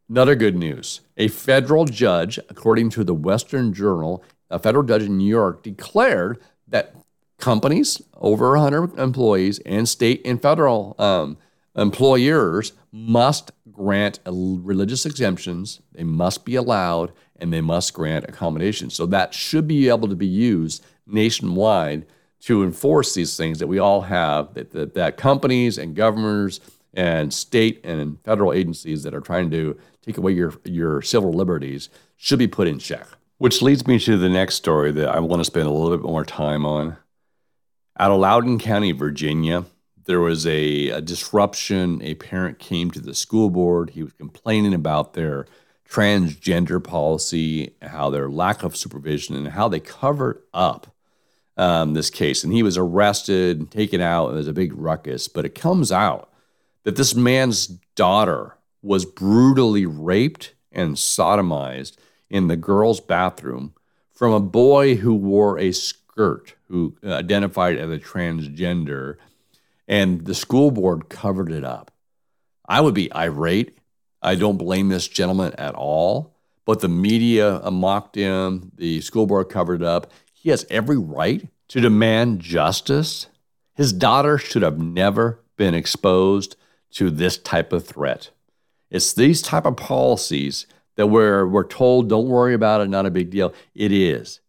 Another 0.09 0.35
good 0.35 0.55
news 0.55 1.01
a 1.17 1.27
federal 1.27 1.85
judge, 1.85 2.37
according 2.49 2.91
to 2.91 3.03
the 3.03 3.15
Western 3.15 3.73
Journal, 3.73 4.23
a 4.51 4.59
federal 4.59 4.83
judge 4.83 5.03
in 5.03 5.17
New 5.17 5.27
York 5.27 5.63
declared 5.63 6.39
that 6.67 6.93
companies 7.39 8.01
over 8.15 8.51
100 8.51 8.97
employees 8.99 9.59
and 9.59 9.87
state 9.87 10.21
and 10.25 10.41
federal 10.41 10.95
um, 10.99 11.37
employers 11.75 12.73
must 12.91 13.51
grant 13.71 14.19
religious 14.25 15.05
exemptions, 15.05 15.79
they 15.93 16.03
must 16.03 16.43
be 16.43 16.55
allowed, 16.55 17.13
and 17.37 17.53
they 17.53 17.61
must 17.61 17.93
grant 17.93 18.25
accommodations. 18.25 18.93
So 18.93 19.05
that 19.07 19.33
should 19.33 19.67
be 19.67 19.87
able 19.87 20.09
to 20.09 20.15
be 20.15 20.27
used 20.27 20.85
nationwide 21.07 22.05
to 22.41 22.63
enforce 22.63 23.13
these 23.13 23.35
things 23.35 23.59
that 23.59 23.67
we 23.67 23.79
all 23.79 24.01
have, 24.01 24.53
that, 24.53 24.71
that, 24.71 24.93
that 24.93 25.17
companies 25.17 25.77
and 25.77 25.95
governors 25.95 26.59
and 26.93 27.33
state 27.33 27.81
and 27.83 28.19
federal 28.23 28.53
agencies 28.53 29.03
that 29.03 29.13
are 29.13 29.21
trying 29.21 29.49
to 29.51 29.77
take 30.01 30.17
away 30.17 30.31
your, 30.31 30.53
your 30.63 31.01
civil 31.01 31.31
liberties 31.31 31.89
should 32.17 32.39
be 32.39 32.47
put 32.47 32.67
in 32.67 32.79
check. 32.79 33.07
Which 33.37 33.61
leads 33.61 33.87
me 33.87 33.99
to 33.99 34.17
the 34.17 34.29
next 34.29 34.55
story 34.55 34.91
that 34.91 35.09
I 35.09 35.19
want 35.19 35.39
to 35.39 35.45
spend 35.45 35.67
a 35.67 35.71
little 35.71 35.95
bit 35.95 36.05
more 36.05 36.25
time 36.25 36.65
on. 36.65 36.97
Out 37.97 38.11
of 38.11 38.19
Loudoun 38.19 38.59
County, 38.59 38.91
Virginia, 38.91 39.65
there 40.05 40.19
was 40.19 40.45
a, 40.47 40.89
a, 40.89 41.01
disruption. 41.01 42.01
A 42.01 42.15
parent 42.15 42.59
came 42.59 42.89
to 42.91 42.99
the 42.99 43.13
school 43.13 43.49
board. 43.49 43.91
He 43.91 44.03
was 44.03 44.13
complaining 44.13 44.73
about 44.73 45.13
their 45.13 45.45
transgender 45.87 46.83
policy, 46.83 47.75
how 47.81 48.09
their 48.09 48.29
lack 48.29 48.63
of 48.63 48.75
supervision, 48.75 49.35
and 49.35 49.49
how 49.49 49.67
they 49.67 49.79
covered 49.79 50.41
up 50.53 50.87
um, 51.57 51.93
this 51.93 52.09
case. 52.09 52.43
And 52.43 52.53
he 52.53 52.63
was 52.63 52.77
arrested, 52.77 53.59
and 53.59 53.69
taken 53.69 54.01
out. 54.01 54.31
It 54.31 54.35
was 54.35 54.47
a 54.47 54.53
big 54.53 54.73
ruckus. 54.73 55.27
But 55.27 55.45
it 55.45 55.55
comes 55.55 55.91
out 55.91 56.31
that 56.83 56.95
this 56.95 57.13
man's 57.13 57.67
daughter 57.67 58.55
was 58.81 59.05
brutally 59.05 59.85
raped 59.85 60.53
and 60.71 60.95
sodomized 60.95 61.97
in 62.29 62.47
the 62.47 62.55
girls' 62.55 63.01
bathroom 63.01 63.73
from 64.11 64.33
a 64.33 64.39
boy 64.39 64.95
who 64.95 65.13
wore 65.13 65.59
a 65.59 65.71
skirt, 66.19 66.55
who 66.67 66.93
identified 67.05 67.77
as 67.77 67.89
a 67.89 67.97
transgender, 67.97 69.15
and 69.87 70.25
the 70.25 70.35
school 70.35 70.69
board 70.69 71.07
covered 71.07 71.49
it 71.49 71.63
up. 71.63 71.91
I 72.67 72.81
would 72.81 72.93
be 72.93 73.11
irate. 73.13 73.77
I 74.21 74.35
don't 74.35 74.57
blame 74.57 74.89
this 74.89 75.07
gentleman 75.07 75.53
at 75.57 75.75
all, 75.75 76.35
but 76.65 76.81
the 76.81 76.89
media 76.89 77.61
mocked 77.71 78.15
him, 78.15 78.73
the 78.75 78.99
school 78.99 79.27
board 79.27 79.47
covered 79.47 79.81
it 79.81 79.87
up. 79.87 80.11
He 80.33 80.49
has 80.49 80.65
every 80.69 80.97
right 80.97 81.47
to 81.69 81.79
demand 81.79 82.41
justice. 82.41 83.27
His 83.75 83.93
daughter 83.93 84.37
should 84.37 84.61
have 84.61 84.77
never 84.77 85.39
been 85.55 85.73
exposed 85.73 86.57
to 86.91 87.09
this 87.09 87.37
type 87.37 87.71
of 87.71 87.87
threat. 87.87 88.29
It's 88.91 89.13
these 89.13 89.41
type 89.41 89.65
of 89.65 89.77
policies 89.77 90.67
that 90.97 91.07
we're, 91.07 91.47
we're 91.47 91.63
told, 91.63 92.09
don't 92.09 92.27
worry 92.27 92.53
about 92.53 92.81
it, 92.81 92.89
not 92.89 93.05
a 93.05 93.11
big 93.11 93.29
deal. 93.29 93.53
It 93.73 93.93
is. 93.93 94.41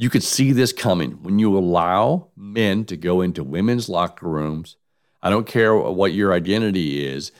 You 0.00 0.08
could 0.08 0.22
see 0.22 0.52
this 0.52 0.72
coming 0.72 1.22
when 1.22 1.38
you 1.38 1.56
allow 1.56 2.28
men 2.36 2.84
to 2.86 2.96
go 2.96 3.20
into 3.20 3.44
women's 3.44 3.88
locker 3.88 4.26
rooms. 4.26 4.76
I 5.22 5.28
don't 5.28 5.46
care 5.46 5.76
what 5.76 6.14
your 6.14 6.32
identity 6.32 7.06
is, 7.06 7.32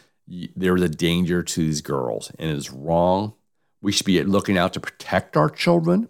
there's 0.55 0.83
a 0.83 0.89
danger 0.89 1.43
to 1.43 1.61
these 1.61 1.81
girls, 1.81 2.31
and 2.39 2.51
it 2.51 2.57
is 2.57 2.71
wrong. 2.71 3.35
We 3.81 3.93
should 3.93 4.07
be 4.07 4.23
looking 4.23 4.59
out 4.59 4.75
to 4.75 4.81
protect 4.81 5.37
our 5.37 5.49
children 5.49 6.09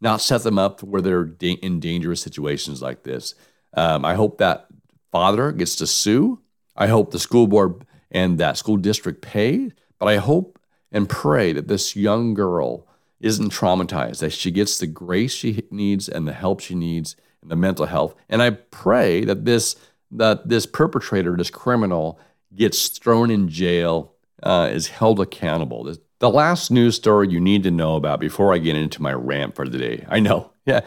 not 0.00 0.20
set 0.20 0.42
them 0.42 0.58
up 0.58 0.82
where 0.82 1.02
they're 1.02 1.30
in 1.40 1.80
dangerous 1.80 2.22
situations 2.22 2.80
like 2.80 3.02
this. 3.02 3.34
Um, 3.74 4.04
I 4.04 4.14
hope 4.14 4.38
that 4.38 4.66
father 5.12 5.52
gets 5.52 5.76
to 5.76 5.86
sue. 5.86 6.40
I 6.74 6.86
hope 6.86 7.10
the 7.10 7.18
school 7.18 7.46
board 7.46 7.84
and 8.10 8.38
that 8.38 8.56
school 8.56 8.76
district 8.76 9.20
pay. 9.20 9.70
But 9.98 10.06
I 10.06 10.16
hope 10.16 10.58
and 10.90 11.08
pray 11.08 11.52
that 11.52 11.68
this 11.68 11.94
young 11.94 12.34
girl 12.34 12.86
isn't 13.20 13.52
traumatized, 13.52 14.20
that 14.20 14.32
she 14.32 14.50
gets 14.50 14.78
the 14.78 14.86
grace 14.86 15.32
she 15.32 15.62
needs 15.70 16.08
and 16.08 16.26
the 16.26 16.32
help 16.32 16.60
she 16.60 16.74
needs 16.74 17.16
and 17.42 17.50
the 17.50 17.56
mental 17.56 17.86
health. 17.86 18.14
And 18.28 18.42
I 18.42 18.50
pray 18.50 19.24
that 19.24 19.44
this 19.44 19.76
that 20.12 20.48
this 20.48 20.66
perpetrator, 20.66 21.36
this 21.36 21.50
criminal, 21.50 22.18
gets 22.54 22.88
thrown 22.88 23.30
in 23.30 23.48
jail, 23.48 24.12
uh, 24.42 24.68
is 24.72 24.88
held 24.88 25.20
accountable. 25.20 25.94
The 26.18 26.30
last 26.30 26.70
news 26.70 26.96
story 26.96 27.28
you 27.28 27.40
need 27.40 27.62
to 27.62 27.70
know 27.70 27.96
about 27.96 28.20
before 28.20 28.52
I 28.52 28.58
get 28.58 28.76
into 28.76 29.00
my 29.00 29.12
rant 29.12 29.54
for 29.54 29.68
the 29.68 29.78
day. 29.78 30.04
I 30.08 30.20
know. 30.20 30.50
Yeah. 30.66 30.80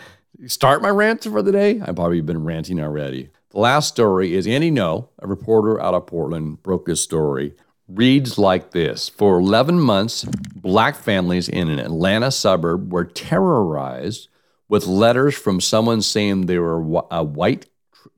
Start 0.48 0.82
my 0.82 0.90
rant 0.90 1.24
for 1.24 1.42
the 1.42 1.52
day. 1.52 1.82
I've 1.82 1.96
probably 1.96 2.22
been 2.22 2.44
ranting 2.44 2.80
already. 2.80 3.32
The 3.50 3.60
last 3.60 3.90
story 3.90 4.34
is 4.34 4.48
Andy 4.48 4.72
Ngo, 4.72 5.10
a 5.20 5.28
reporter 5.28 5.82
out 5.82 5.94
of 5.94 6.08
Portland, 6.08 6.64
broke 6.64 6.86
this 6.86 7.02
story. 7.02 7.56
Reads 7.88 8.38
like 8.38 8.72
this 8.72 9.10
For 9.10 9.40
11 9.40 9.80
months, 9.80 10.24
black 10.56 10.96
families 10.96 11.50
in 11.50 11.70
an 11.70 11.80
Atlanta 11.80 12.32
suburb 12.32 12.94
were 12.94 13.06
terrorized 13.06 14.30
with 14.70 14.88
letters 14.88 15.36
from 15.36 15.60
someone 15.60 16.02
saying 16.02 16.46
they 16.46 16.58
were 16.58 17.04
a 17.12 17.24
white 17.24 17.66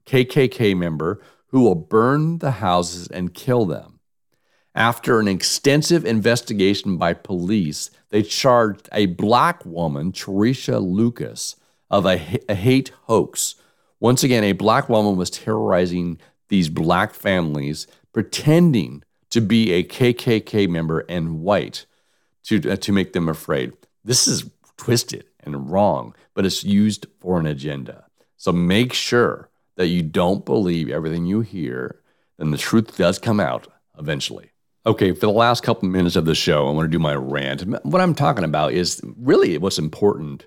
KKK 0.05 0.77
member 0.77 1.19
who 1.47 1.61
will 1.61 1.75
burn 1.75 2.37
the 2.39 2.51
houses 2.51 3.07
and 3.07 3.33
kill 3.33 3.65
them. 3.65 3.99
After 4.75 5.19
an 5.19 5.27
extensive 5.27 6.05
investigation 6.05 6.97
by 6.97 7.13
police, 7.13 7.89
they 8.09 8.21
charged 8.21 8.89
a 8.91 9.05
black 9.05 9.65
woman, 9.65 10.11
Teresha 10.11 10.79
Lucas, 10.79 11.55
of 11.89 12.05
a, 12.05 12.39
a 12.49 12.55
hate 12.55 12.91
hoax. 13.03 13.55
Once 13.99 14.23
again, 14.23 14.43
a 14.43 14.51
black 14.51 14.89
woman 14.89 15.15
was 15.15 15.29
terrorizing 15.29 16.19
these 16.49 16.69
black 16.69 17.13
families, 17.13 17.87
pretending 18.11 19.01
to 19.35 19.41
be 19.41 19.73
a 19.73 19.83
KKK 19.83 20.69
member 20.69 21.01
and 21.09 21.41
white 21.41 21.85
to, 22.45 22.71
uh, 22.71 22.77
to 22.77 22.93
make 22.93 23.11
them 23.11 23.27
afraid. 23.27 23.73
This 24.05 24.29
is 24.29 24.49
twisted 24.77 25.25
and 25.41 25.69
wrong, 25.69 26.15
but 26.33 26.45
it's 26.45 26.63
used 26.63 27.07
for 27.19 27.37
an 27.37 27.45
agenda. 27.45 28.05
So 28.37 28.53
make 28.53 28.93
sure 28.93 29.49
that 29.75 29.87
you 29.87 30.03
don't 30.03 30.45
believe 30.45 30.89
everything 30.89 31.25
you 31.25 31.41
hear, 31.41 31.99
and 32.39 32.53
the 32.53 32.57
truth 32.57 32.95
does 32.95 33.19
come 33.19 33.41
out 33.41 33.67
eventually. 33.99 34.51
Okay, 34.85 35.11
for 35.11 35.19
the 35.19 35.31
last 35.31 35.63
couple 35.63 35.89
minutes 35.89 36.15
of 36.15 36.23
the 36.23 36.33
show, 36.33 36.69
I 36.69 36.71
want 36.71 36.85
to 36.85 36.97
do 36.97 36.97
my 36.97 37.15
rant. 37.15 37.63
What 37.85 38.01
I'm 38.01 38.15
talking 38.15 38.45
about 38.45 38.71
is 38.71 39.01
really 39.17 39.57
what's 39.57 39.79
important. 39.79 40.45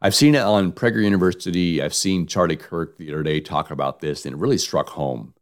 I've 0.00 0.14
seen 0.14 0.36
it 0.36 0.42
on 0.42 0.70
Prager 0.70 1.02
University. 1.02 1.82
I've 1.82 1.92
seen 1.92 2.28
Charlie 2.28 2.54
Kirk 2.54 2.98
the 2.98 3.12
other 3.12 3.24
day 3.24 3.40
talk 3.40 3.72
about 3.72 3.98
this, 3.98 4.24
and 4.24 4.34
it 4.34 4.38
really 4.38 4.58
struck 4.58 4.90
home. 4.90 5.34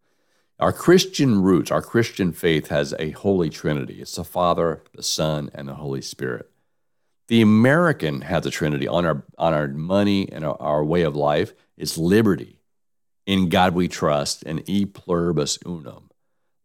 Our 0.58 0.72
Christian 0.72 1.42
roots, 1.42 1.70
our 1.70 1.82
Christian 1.82 2.32
faith 2.32 2.68
has 2.68 2.94
a 2.98 3.10
holy 3.10 3.50
trinity 3.50 4.00
it's 4.00 4.16
the 4.16 4.24
Father, 4.24 4.82
the 4.94 5.02
Son, 5.02 5.50
and 5.54 5.68
the 5.68 5.74
Holy 5.74 6.00
Spirit. 6.00 6.50
The 7.28 7.42
American 7.42 8.22
has 8.22 8.46
a 8.46 8.50
trinity 8.50 8.88
on 8.88 9.04
our, 9.04 9.24
on 9.36 9.52
our 9.52 9.68
money 9.68 10.30
and 10.30 10.44
our, 10.44 10.56
our 10.60 10.84
way 10.84 11.02
of 11.02 11.14
life. 11.14 11.52
It's 11.76 11.98
liberty. 11.98 12.60
In 13.26 13.48
God 13.48 13.74
we 13.74 13.88
trust, 13.88 14.44
and 14.44 14.62
e 14.68 14.86
pluribus 14.86 15.58
unum. 15.66 16.10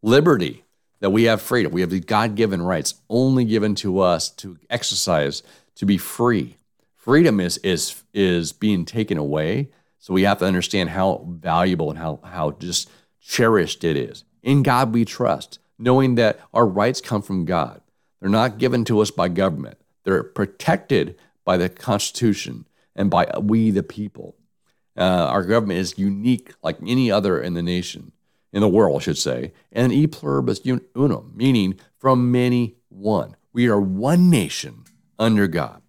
Liberty 0.01 0.63
that 1.01 1.09
we 1.09 1.23
have 1.23 1.41
freedom. 1.41 1.73
We 1.73 1.81
have 1.81 1.89
the 1.89 1.99
God 1.99 2.35
given 2.35 2.61
rights 2.61 2.93
only 3.09 3.43
given 3.43 3.75
to 3.75 3.99
us 3.99 4.29
to 4.29 4.57
exercise, 4.69 5.43
to 5.75 5.85
be 5.85 5.97
free. 5.97 6.57
Freedom 6.95 7.39
is, 7.39 7.57
is, 7.57 8.03
is 8.13 8.53
being 8.53 8.85
taken 8.85 9.17
away. 9.17 9.69
So 9.97 10.13
we 10.13 10.23
have 10.23 10.37
to 10.39 10.45
understand 10.45 10.91
how 10.91 11.25
valuable 11.27 11.89
and 11.89 11.97
how, 11.97 12.19
how 12.23 12.51
just 12.51 12.89
cherished 13.21 13.83
it 13.83 13.95
is. 13.95 14.23
In 14.43 14.63
God 14.63 14.93
we 14.93 15.05
trust, 15.05 15.59
knowing 15.77 16.15
that 16.15 16.39
our 16.53 16.65
rights 16.65 17.01
come 17.01 17.21
from 17.21 17.45
God. 17.45 17.81
They're 18.19 18.29
not 18.29 18.57
given 18.57 18.85
to 18.85 18.99
us 18.99 19.11
by 19.11 19.29
government, 19.29 19.77
they're 20.03 20.23
protected 20.23 21.17
by 21.45 21.57
the 21.57 21.69
Constitution 21.69 22.67
and 22.95 23.09
by 23.09 23.31
we, 23.39 23.71
the 23.71 23.83
people. 23.83 24.35
Uh, 24.97 25.03
our 25.03 25.43
government 25.43 25.79
is 25.79 25.97
unique 25.97 26.53
like 26.61 26.77
any 26.85 27.09
other 27.09 27.39
in 27.39 27.53
the 27.53 27.61
nation 27.61 28.11
in 28.51 28.61
the 28.61 28.67
world, 28.67 28.97
I 28.97 29.03
should 29.03 29.17
say, 29.17 29.53
and 29.71 29.93
e 29.93 30.07
pluribus 30.07 30.59
unum, 30.95 31.31
meaning 31.35 31.79
from 31.97 32.31
many 32.31 32.75
one. 32.89 33.35
We 33.53 33.67
are 33.69 33.79
one 33.79 34.29
nation 34.29 34.83
under 35.17 35.47
God. 35.47 35.81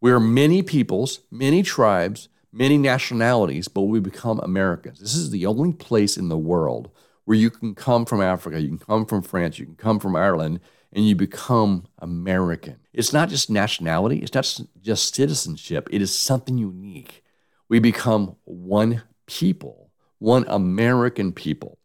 We 0.00 0.10
are 0.12 0.20
many 0.20 0.62
peoples, 0.62 1.20
many 1.30 1.62
tribes, 1.62 2.28
many 2.52 2.76
nationalities, 2.76 3.68
but 3.68 3.82
we 3.82 4.00
become 4.00 4.38
Americans. 4.40 5.00
This 5.00 5.14
is 5.14 5.30
the 5.30 5.46
only 5.46 5.72
place 5.72 6.16
in 6.16 6.28
the 6.28 6.38
world 6.38 6.90
where 7.24 7.36
you 7.36 7.50
can 7.50 7.74
come 7.74 8.04
from 8.04 8.20
Africa, 8.20 8.60
you 8.60 8.68
can 8.68 8.78
come 8.78 9.06
from 9.06 9.22
France, 9.22 9.58
you 9.58 9.64
can 9.64 9.76
come 9.76 9.98
from 10.00 10.16
Ireland, 10.16 10.60
and 10.92 11.06
you 11.06 11.16
become 11.16 11.86
American. 11.98 12.78
It's 12.92 13.12
not 13.12 13.28
just 13.28 13.48
nationality, 13.48 14.18
it's 14.18 14.34
not 14.34 14.60
just 14.82 15.14
citizenship, 15.14 15.88
it 15.90 16.02
is 16.02 16.16
something 16.16 16.58
unique. 16.58 17.24
We 17.68 17.78
become 17.78 18.36
one 18.44 19.02
people, 19.26 19.90
one 20.18 20.44
American 20.48 21.32
people. 21.32 21.78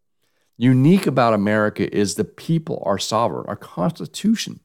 Unique 0.58 1.06
about 1.06 1.34
America 1.34 1.94
is 1.96 2.14
the 2.14 2.24
people 2.24 2.82
are 2.84 2.98
sovereign. 2.98 3.46
Our 3.48 3.56
Constitution 3.56 4.60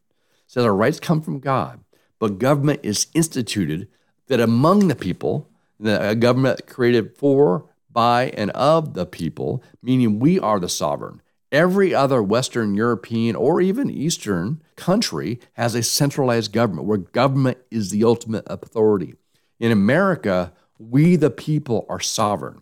says 0.47 0.65
our 0.65 0.75
rights 0.75 0.99
come 0.99 1.21
from 1.21 1.39
God, 1.39 1.83
but 2.19 2.39
government 2.39 2.79
is 2.83 3.07
instituted 3.13 3.87
that 4.27 4.39
among 4.39 4.87
the 4.87 4.95
people, 4.95 5.49
a 5.85 6.15
government 6.15 6.67
created 6.67 7.17
for, 7.17 7.69
by, 7.91 8.29
and 8.29 8.51
of 8.51 8.93
the 8.93 9.05
people, 9.05 9.63
meaning 9.81 10.19
we 10.19 10.39
are 10.39 10.59
the 10.59 10.69
sovereign. 10.69 11.21
Every 11.51 11.93
other 11.93 12.23
Western 12.23 12.73
European 12.73 13.35
or 13.35 13.61
even 13.61 13.89
Eastern 13.89 14.63
country 14.75 15.39
has 15.53 15.75
a 15.75 15.83
centralized 15.83 16.51
government 16.51 16.87
where 16.87 16.97
government 16.97 17.59
is 17.69 17.91
the 17.91 18.03
ultimate 18.03 18.43
authority. 18.47 19.13
In 19.59 19.71
America, 19.71 20.51
we 20.79 21.15
the 21.15 21.29
people 21.29 21.85
are 21.89 21.99
sovereign. 21.99 22.61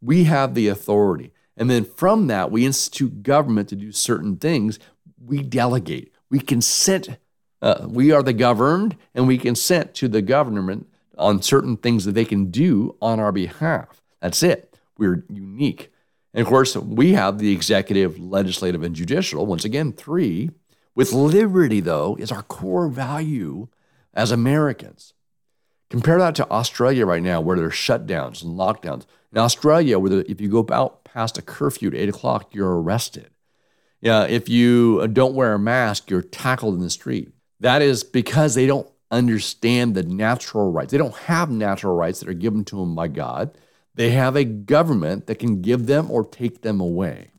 We 0.00 0.24
have 0.24 0.54
the 0.54 0.66
authority. 0.68 1.32
And 1.56 1.70
then 1.70 1.84
from 1.84 2.26
that, 2.26 2.50
we 2.50 2.66
institute 2.66 3.22
government 3.22 3.68
to 3.68 3.76
do 3.76 3.92
certain 3.92 4.36
things. 4.36 4.78
We 5.24 5.42
delegate. 5.42 6.12
We 6.28 6.40
consent. 6.40 7.08
Uh, 7.62 7.86
we 7.88 8.12
are 8.12 8.22
the 8.22 8.32
governed, 8.32 8.96
and 9.14 9.26
we 9.26 9.38
consent 9.38 9.94
to 9.94 10.08
the 10.08 10.20
government 10.20 10.88
on 11.16 11.42
certain 11.42 11.76
things 11.76 12.04
that 12.04 12.12
they 12.12 12.24
can 12.24 12.50
do 12.50 12.96
on 13.00 13.20
our 13.20 13.32
behalf. 13.32 14.02
That's 14.20 14.42
it. 14.42 14.78
We're 14.98 15.24
unique. 15.28 15.92
And 16.34 16.42
of 16.42 16.48
course, 16.48 16.76
we 16.76 17.12
have 17.12 17.38
the 17.38 17.52
executive, 17.52 18.18
legislative, 18.18 18.82
and 18.82 18.94
judicial. 18.94 19.46
Once 19.46 19.64
again, 19.64 19.92
three. 19.92 20.50
With 20.94 21.12
liberty, 21.12 21.80
though, 21.80 22.16
is 22.18 22.32
our 22.32 22.42
core 22.42 22.88
value 22.88 23.68
as 24.14 24.30
Americans. 24.30 25.12
Compare 25.90 26.18
that 26.18 26.34
to 26.36 26.50
Australia 26.50 27.06
right 27.06 27.22
now, 27.22 27.40
where 27.40 27.56
there's 27.56 27.74
shutdowns 27.74 28.42
and 28.42 28.58
lockdowns. 28.58 29.04
In 29.32 29.38
Australia, 29.38 29.98
where 29.98 30.10
the, 30.10 30.30
if 30.30 30.40
you 30.40 30.48
go 30.48 30.66
out 30.72 31.04
past 31.04 31.38
a 31.38 31.42
curfew 31.42 31.88
at 31.88 31.94
eight 31.94 32.08
o'clock, 32.08 32.54
you're 32.54 32.80
arrested. 32.80 33.30
Yeah, 34.00 34.24
if 34.24 34.48
you 34.48 35.06
don't 35.08 35.34
wear 35.34 35.54
a 35.54 35.58
mask, 35.58 36.10
you're 36.10 36.22
tackled 36.22 36.74
in 36.74 36.80
the 36.80 36.90
street. 36.90 37.32
That 37.60 37.82
is 37.82 38.04
because 38.04 38.54
they 38.54 38.66
don't 38.66 38.88
understand 39.10 39.94
the 39.94 40.02
natural 40.02 40.72
rights. 40.72 40.92
They 40.92 40.98
don't 40.98 41.14
have 41.14 41.50
natural 41.50 41.94
rights 41.94 42.20
that 42.20 42.28
are 42.28 42.34
given 42.34 42.64
to 42.66 42.76
them 42.76 42.94
by 42.94 43.08
God. 43.08 43.56
They 43.94 44.10
have 44.10 44.36
a 44.36 44.44
government 44.44 45.26
that 45.26 45.38
can 45.38 45.62
give 45.62 45.86
them 45.86 46.10
or 46.10 46.24
take 46.24 46.62
them 46.62 46.80
away. 46.80 47.30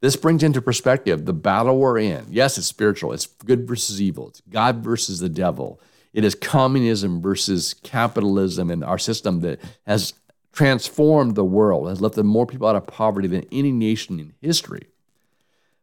This 0.00 0.16
brings 0.16 0.42
into 0.42 0.62
perspective 0.62 1.26
the 1.26 1.32
battle 1.32 1.78
we're 1.78 1.98
in. 1.98 2.26
Yes, 2.30 2.56
it's 2.56 2.66
spiritual, 2.66 3.12
it's 3.12 3.26
good 3.26 3.68
versus 3.68 4.00
evil, 4.00 4.28
it's 4.28 4.40
God 4.48 4.82
versus 4.82 5.20
the 5.20 5.28
devil. 5.28 5.80
It 6.12 6.24
is 6.24 6.34
communism 6.34 7.20
versus 7.20 7.74
capitalism 7.74 8.70
and 8.70 8.82
our 8.82 8.98
system 8.98 9.40
that 9.40 9.60
has 9.86 10.14
transformed 10.52 11.36
the 11.36 11.44
world, 11.44 11.88
has 11.88 12.00
lifted 12.00 12.24
more 12.24 12.46
people 12.46 12.66
out 12.66 12.74
of 12.74 12.86
poverty 12.86 13.28
than 13.28 13.44
any 13.52 13.70
nation 13.70 14.18
in 14.18 14.32
history. 14.40 14.88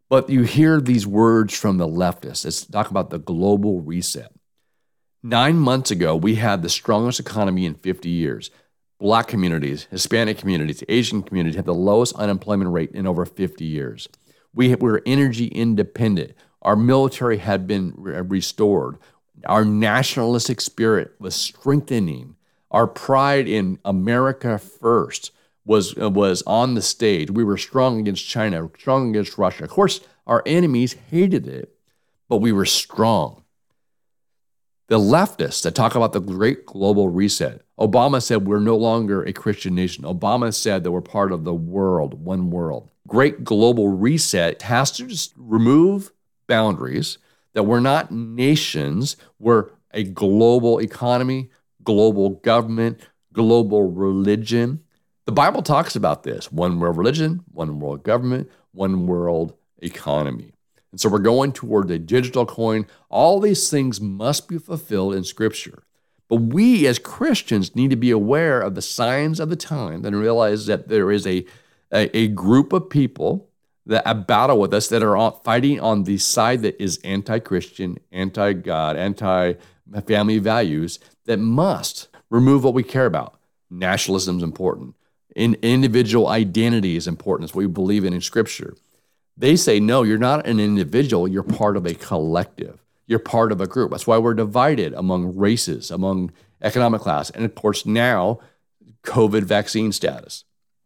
But 0.10 0.30
you 0.30 0.44
hear 0.44 0.82
these 0.82 1.06
words 1.06 1.58
from 1.58 1.78
the 1.78 1.88
leftists. 1.88 2.46
It's 2.46 2.66
talk 2.66 2.90
about 2.90 3.10
the 3.10 3.20
global 3.20 3.82
reset. 3.82 4.32
Nine 5.24 5.58
months 5.58 5.90
ago, 5.90 6.16
we 6.16 6.36
had 6.36 6.62
the 6.62 6.70
strongest 6.70 7.20
economy 7.20 7.66
in 7.66 7.74
50 7.74 8.08
years. 8.08 8.52
Black 9.00 9.28
communities, 9.28 9.88
Hispanic 9.90 10.38
communities, 10.38 10.84
Asian 10.88 11.24
communities 11.24 11.56
have 11.56 11.66
the 11.66 11.74
lowest 11.74 12.16
unemployment 12.16 12.72
rate 12.72 12.92
in 12.92 13.08
over 13.08 13.26
50 13.26 13.66
years. 13.66 14.08
We 14.54 14.74
were 14.76 15.02
energy 15.06 15.48
independent. 15.48 16.34
Our 16.62 16.76
military 16.76 17.38
had 17.38 17.68
been 17.68 17.94
restored. 17.96 18.98
Our 19.46 19.66
nationalistic 19.66 20.62
spirit 20.62 21.14
was 21.20 21.36
strengthening. 21.36 22.36
Our 22.70 22.88
pride 22.88 23.48
in 23.48 23.80
America 23.86 24.58
first 24.58 25.32
was, 25.66 25.96
was 25.96 26.44
on 26.46 26.76
the 26.76 26.82
stage. 26.82 27.32
We 27.32 27.44
were 27.44 27.58
strong 27.58 28.00
against 28.00 28.28
China, 28.28 28.70
strong 28.78 29.10
against 29.10 29.38
Russia. 29.38 29.64
Of 29.64 29.72
course, 29.72 30.00
our 30.26 30.44
enemies 30.46 30.94
hated 31.10 31.48
it, 31.48 31.76
but 32.30 32.38
we 32.38 32.52
were 32.52 32.66
strong. 32.66 33.44
The 34.88 34.98
leftists 34.98 35.64
that 35.64 35.76
talk 35.76 35.96
about 35.96 36.14
the 36.14 36.22
great 36.22 36.66
global 36.66 37.10
reset, 37.10 37.62
Obama 37.78 38.24
said 38.24 38.48
we're 38.48 38.60
no 38.60 38.78
longer 38.78 39.22
a 39.22 39.34
Christian 39.34 39.76
nation. 39.76 40.06
Obama 40.06 40.54
said 40.54 40.86
that 40.86 40.92
we're 40.92 41.02
part 41.02 41.34
of 41.34 41.44
the 41.44 41.54
world, 41.54 42.24
one 42.24 42.50
world. 42.50 42.90
Great 43.06 43.44
global 43.44 43.90
reset 43.90 44.62
has 44.62 44.92
to 44.92 45.06
just 45.06 45.34
remove 45.36 46.14
boundaries 46.48 47.18
that 47.54 47.64
we're 47.64 47.82
not 47.82 48.12
nations, 48.12 49.18
we're 49.40 49.72
a 49.92 50.04
global 50.04 50.80
economy, 50.80 51.50
global 51.84 52.30
government, 52.30 53.02
global 53.34 53.92
religion. 53.92 54.84
The 55.26 55.34
Bible 55.34 55.64
talks 55.64 55.98
about 55.98 56.24
this 56.24 56.50
one 56.50 56.80
world 56.80 56.96
religion, 56.96 57.44
one 57.52 57.82
world 57.82 58.04
government, 58.04 58.50
one 58.72 59.06
world 59.06 59.54
economy. 59.80 60.54
And 60.98 61.02
so 61.02 61.10
we're 61.10 61.20
going 61.20 61.52
toward 61.52 61.92
a 61.92 62.00
digital 62.00 62.44
coin. 62.44 62.88
All 63.12 63.40
these 63.40 63.70
things 63.70 64.02
must 64.02 64.48
be 64.48 64.58
fulfilled 64.58 65.14
in 65.14 65.24
Scripture. 65.24 65.84
But 66.28 66.38
we 66.38 66.88
as 66.88 66.98
Christians 66.98 67.76
need 67.76 67.92
to 67.92 67.96
be 67.96 68.10
aware 68.10 68.60
of 68.60 68.74
the 68.74 68.82
signs 68.82 69.40
of 69.40 69.52
the 69.52 69.56
time 69.56 70.04
and 70.06 70.16
realize 70.16 70.66
that 70.66 70.88
there 70.88 71.12
is 71.12 71.28
a, 71.28 71.46
a, 71.94 72.18
a 72.18 72.28
group 72.30 72.74
of 72.74 72.90
people 72.90 73.48
that 73.86 74.02
a 74.08 74.16
battle 74.16 74.60
with 74.60 74.74
us 74.74 74.88
that 74.88 75.04
are 75.04 75.40
fighting 75.44 75.80
on 75.80 76.06
the 76.06 76.18
side 76.18 76.64
that 76.64 76.82
is 76.82 77.00
anti-Christian, 77.04 78.00
anti-God, 78.12 78.96
anti-family 78.96 80.40
values 80.40 80.98
that 81.26 81.38
must 81.38 82.08
remove 82.32 82.64
what 82.64 82.74
we 82.74 82.82
care 82.82 83.06
about. 83.06 83.40
Nationalism 83.70 84.38
is 84.38 84.44
important. 84.44 84.96
In 85.36 85.58
individual 85.62 86.28
identity 86.28 86.96
is 86.96 87.08
important. 87.08 87.50
It's 87.50 87.56
what 87.56 87.62
we 87.62 87.68
believe 87.68 88.04
in 88.04 88.14
in 88.14 88.22
Scripture. 88.22 88.76
They 89.38 89.56
say, 89.56 89.80
no, 89.80 90.04
you're 90.04 90.18
not 90.18 90.48
an 90.48 90.60
individual. 90.60 91.28
You're 91.28 91.44
part 91.44 91.78
of 91.78 91.86
a 91.86 91.94
collective. 91.94 92.84
You're 93.06 93.20
part 93.20 93.52
of 93.52 93.62
a 93.62 93.68
group. 93.68 93.92
That's 93.92 94.08
why 94.08 94.18
we're 94.18 94.34
divided 94.34 94.94
among 94.94 95.38
races, 95.38 95.92
among 95.92 96.32
economic 96.62 97.02
class, 97.02 97.30
and 97.30 97.46
of 97.46 97.56
course 97.56 97.86
now 97.86 98.40
COVID 99.04 99.44
vaccine 99.44 99.92
status. 99.92 100.44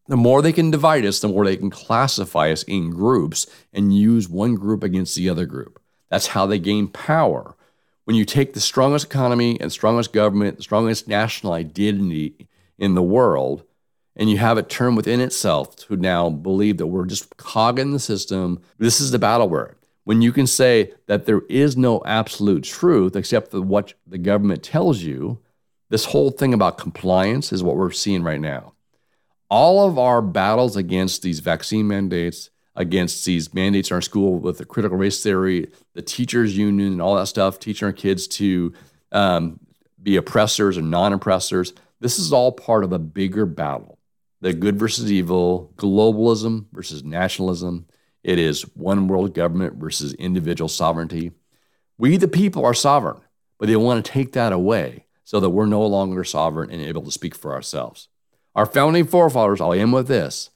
The 0.07 0.17
more 0.17 0.41
they 0.41 0.51
can 0.51 0.69
divide 0.69 1.05
us, 1.05 1.19
the 1.19 1.29
more 1.29 1.45
they 1.45 1.55
can 1.55 1.69
classify 1.69 2.51
us 2.51 2.63
in 2.63 2.89
groups 2.89 3.47
and 3.71 3.95
use 3.95 4.27
one 4.27 4.55
group 4.55 4.83
against 4.83 5.15
the 5.15 5.29
other 5.29 5.45
group. 5.45 5.81
That's 6.09 6.27
how 6.27 6.45
they 6.45 6.59
gain 6.59 6.89
power. 6.89 7.55
When 8.03 8.17
you 8.17 8.25
take 8.25 8.53
the 8.53 8.59
strongest 8.59 9.05
economy 9.05 9.59
and 9.61 9.71
strongest 9.71 10.11
government, 10.11 10.57
the 10.57 10.63
strongest 10.63 11.07
national 11.07 11.53
identity 11.53 12.49
in 12.77 12.95
the 12.95 13.01
world, 13.01 13.63
and 14.15 14.29
you 14.29 14.37
have 14.37 14.57
it 14.57 14.69
turn 14.69 14.95
within 14.95 15.21
itself 15.21 15.75
to 15.75 15.95
now 15.95 16.29
believe 16.29 16.77
that 16.77 16.87
we're 16.87 17.05
just 17.05 17.37
cogging 17.37 17.91
the 17.91 17.99
system, 17.99 18.61
this 18.77 18.99
is 18.99 19.11
the 19.11 19.19
battle 19.19 19.49
we're 19.49 19.75
When 20.03 20.21
you 20.21 20.31
can 20.31 20.47
say 20.47 20.93
that 21.07 21.25
there 21.25 21.41
is 21.49 21.77
no 21.77 22.01
absolute 22.05 22.63
truth 22.63 23.15
except 23.15 23.51
for 23.51 23.61
what 23.61 23.93
the 24.05 24.17
government 24.17 24.63
tells 24.63 25.01
you, 25.01 25.39
this 25.89 26.05
whole 26.05 26.31
thing 26.31 26.53
about 26.53 26.77
compliance 26.77 27.51
is 27.51 27.63
what 27.63 27.75
we're 27.75 27.91
seeing 27.91 28.23
right 28.23 28.39
now 28.39 28.73
all 29.51 29.85
of 29.85 29.99
our 29.99 30.21
battles 30.21 30.77
against 30.77 31.21
these 31.21 31.41
vaccine 31.41 31.85
mandates, 31.85 32.49
against 32.73 33.25
these 33.25 33.53
mandates 33.53 33.91
in 33.91 33.95
our 33.95 34.01
school 34.01 34.39
with 34.39 34.57
the 34.57 34.65
critical 34.65 34.97
race 34.97 35.21
theory, 35.21 35.69
the 35.93 36.01
teachers 36.01 36.57
union, 36.57 36.93
and 36.93 37.01
all 37.01 37.15
that 37.15 37.27
stuff, 37.27 37.59
teaching 37.59 37.85
our 37.85 37.91
kids 37.91 38.27
to 38.27 38.73
um, 39.11 39.59
be 40.01 40.15
oppressors 40.15 40.77
and 40.77 40.89
non-oppressors. 40.89 41.73
This 41.99 42.17
is 42.17 42.31
all 42.31 42.53
part 42.53 42.85
of 42.85 42.93
a 42.93 42.97
bigger 42.97 43.45
battle: 43.45 43.99
the 44.41 44.53
good 44.53 44.77
versus 44.77 45.11
evil, 45.11 45.71
globalism 45.77 46.65
versus 46.71 47.03
nationalism. 47.03 47.85
It 48.23 48.39
is 48.39 48.63
one 48.75 49.07
world 49.07 49.33
government 49.33 49.75
versus 49.75 50.13
individual 50.15 50.67
sovereignty. 50.67 51.31
We, 51.97 52.17
the 52.17 52.27
people, 52.27 52.65
are 52.65 52.73
sovereign, 52.73 53.21
but 53.59 53.67
they 53.67 53.75
want 53.75 54.03
to 54.03 54.11
take 54.11 54.33
that 54.33 54.51
away 54.51 55.05
so 55.23 55.39
that 55.39 55.51
we're 55.51 55.65
no 55.65 55.85
longer 55.85 56.23
sovereign 56.23 56.71
and 56.71 56.81
able 56.81 57.03
to 57.03 57.11
speak 57.11 57.35
for 57.35 57.53
ourselves. 57.53 58.09
Our 58.55 58.65
founding 58.65 59.05
forefathers, 59.05 59.61
I'll 59.61 59.73
end 59.73 59.93
with 59.93 60.07
this. 60.07 60.49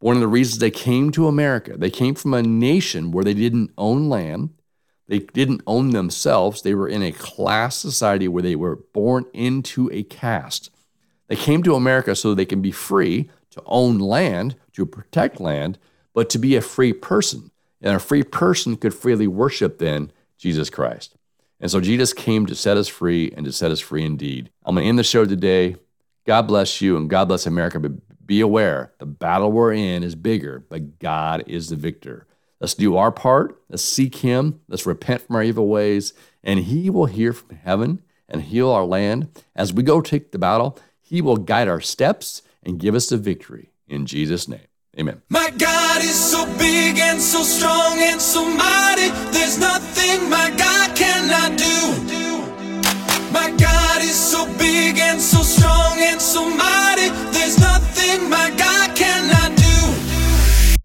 One 0.00 0.16
of 0.16 0.20
the 0.20 0.28
reasons 0.28 0.58
they 0.58 0.70
came 0.70 1.12
to 1.12 1.28
America, 1.28 1.76
they 1.76 1.90
came 1.90 2.16
from 2.16 2.34
a 2.34 2.42
nation 2.42 3.12
where 3.12 3.24
they 3.24 3.34
didn't 3.34 3.70
own 3.78 4.08
land, 4.08 4.50
they 5.06 5.20
didn't 5.20 5.62
own 5.66 5.90
themselves. 5.90 6.62
They 6.62 6.74
were 6.74 6.88
in 6.88 7.02
a 7.02 7.12
class 7.12 7.76
society 7.76 8.28
where 8.28 8.42
they 8.42 8.56
were 8.56 8.76
born 8.76 9.26
into 9.32 9.90
a 9.92 10.02
caste. 10.04 10.70
They 11.32 11.36
came 11.36 11.62
to 11.62 11.74
America 11.74 12.14
so 12.14 12.34
they 12.34 12.44
can 12.44 12.60
be 12.60 12.72
free 12.72 13.30
to 13.52 13.62
own 13.64 13.96
land, 13.98 14.54
to 14.74 14.84
protect 14.84 15.40
land, 15.40 15.78
but 16.12 16.28
to 16.28 16.38
be 16.38 16.56
a 16.56 16.60
free 16.60 16.92
person. 16.92 17.50
And 17.80 17.96
a 17.96 18.00
free 18.00 18.22
person 18.22 18.76
could 18.76 18.92
freely 18.92 19.26
worship 19.26 19.78
then 19.78 20.12
Jesus 20.36 20.68
Christ. 20.68 21.16
And 21.58 21.70
so 21.70 21.80
Jesus 21.80 22.12
came 22.12 22.44
to 22.44 22.54
set 22.54 22.76
us 22.76 22.86
free 22.86 23.32
and 23.34 23.46
to 23.46 23.52
set 23.52 23.70
us 23.70 23.80
free 23.80 24.04
indeed. 24.04 24.50
I'm 24.62 24.74
going 24.74 24.84
to 24.84 24.88
end 24.90 24.98
the 24.98 25.04
show 25.04 25.24
today 25.24 25.76
God 26.26 26.42
bless 26.42 26.82
you 26.82 26.98
and 26.98 27.08
God 27.08 27.28
bless 27.28 27.46
America. 27.46 27.80
But 27.80 28.26
be 28.26 28.42
aware 28.42 28.92
the 28.98 29.06
battle 29.06 29.50
we're 29.50 29.72
in 29.72 30.02
is 30.02 30.14
bigger, 30.14 30.66
but 30.68 30.98
God 30.98 31.44
is 31.46 31.70
the 31.70 31.76
victor. 31.76 32.26
Let's 32.60 32.74
do 32.74 32.98
our 32.98 33.10
part. 33.10 33.58
Let's 33.70 33.82
seek 33.82 34.16
Him. 34.16 34.60
Let's 34.68 34.84
repent 34.84 35.22
from 35.22 35.36
our 35.36 35.42
evil 35.42 35.66
ways, 35.66 36.12
and 36.44 36.60
He 36.60 36.90
will 36.90 37.06
hear 37.06 37.32
from 37.32 37.56
heaven 37.56 38.02
and 38.28 38.42
heal 38.42 38.70
our 38.70 38.84
land. 38.84 39.28
As 39.56 39.72
we 39.72 39.82
go 39.82 40.02
take 40.02 40.32
the 40.32 40.38
battle, 40.38 40.78
He 41.12 41.20
will 41.20 41.36
guide 41.36 41.68
our 41.68 41.82
steps 41.82 42.40
and 42.62 42.80
give 42.80 42.94
us 42.94 43.10
the 43.10 43.18
victory. 43.18 43.70
In 43.86 44.06
Jesus' 44.06 44.48
name, 44.48 44.66
amen. 44.98 45.20
My 45.28 45.50
God 45.58 46.00
is 46.00 46.14
so 46.14 46.46
big 46.56 46.98
and 46.98 47.20
so 47.20 47.42
strong 47.42 47.98
and 47.98 48.18
so 48.18 48.42
mighty. 48.42 49.10
There's 49.30 49.58
nothing 49.58 50.30
my 50.30 50.48
God 50.56 50.96
cannot 50.96 51.58
do. 51.58 51.78
My 53.30 53.50
God 53.50 54.00
is 54.00 54.18
so 54.18 54.46
big 54.56 54.96
and 54.96 55.20
so 55.20 55.42
strong 55.42 55.98
and 56.00 56.18
so 56.18 56.48
mighty. 56.48 57.10
There's 57.36 57.58
nothing 57.58 58.30
my 58.30 58.48
God 58.56 58.72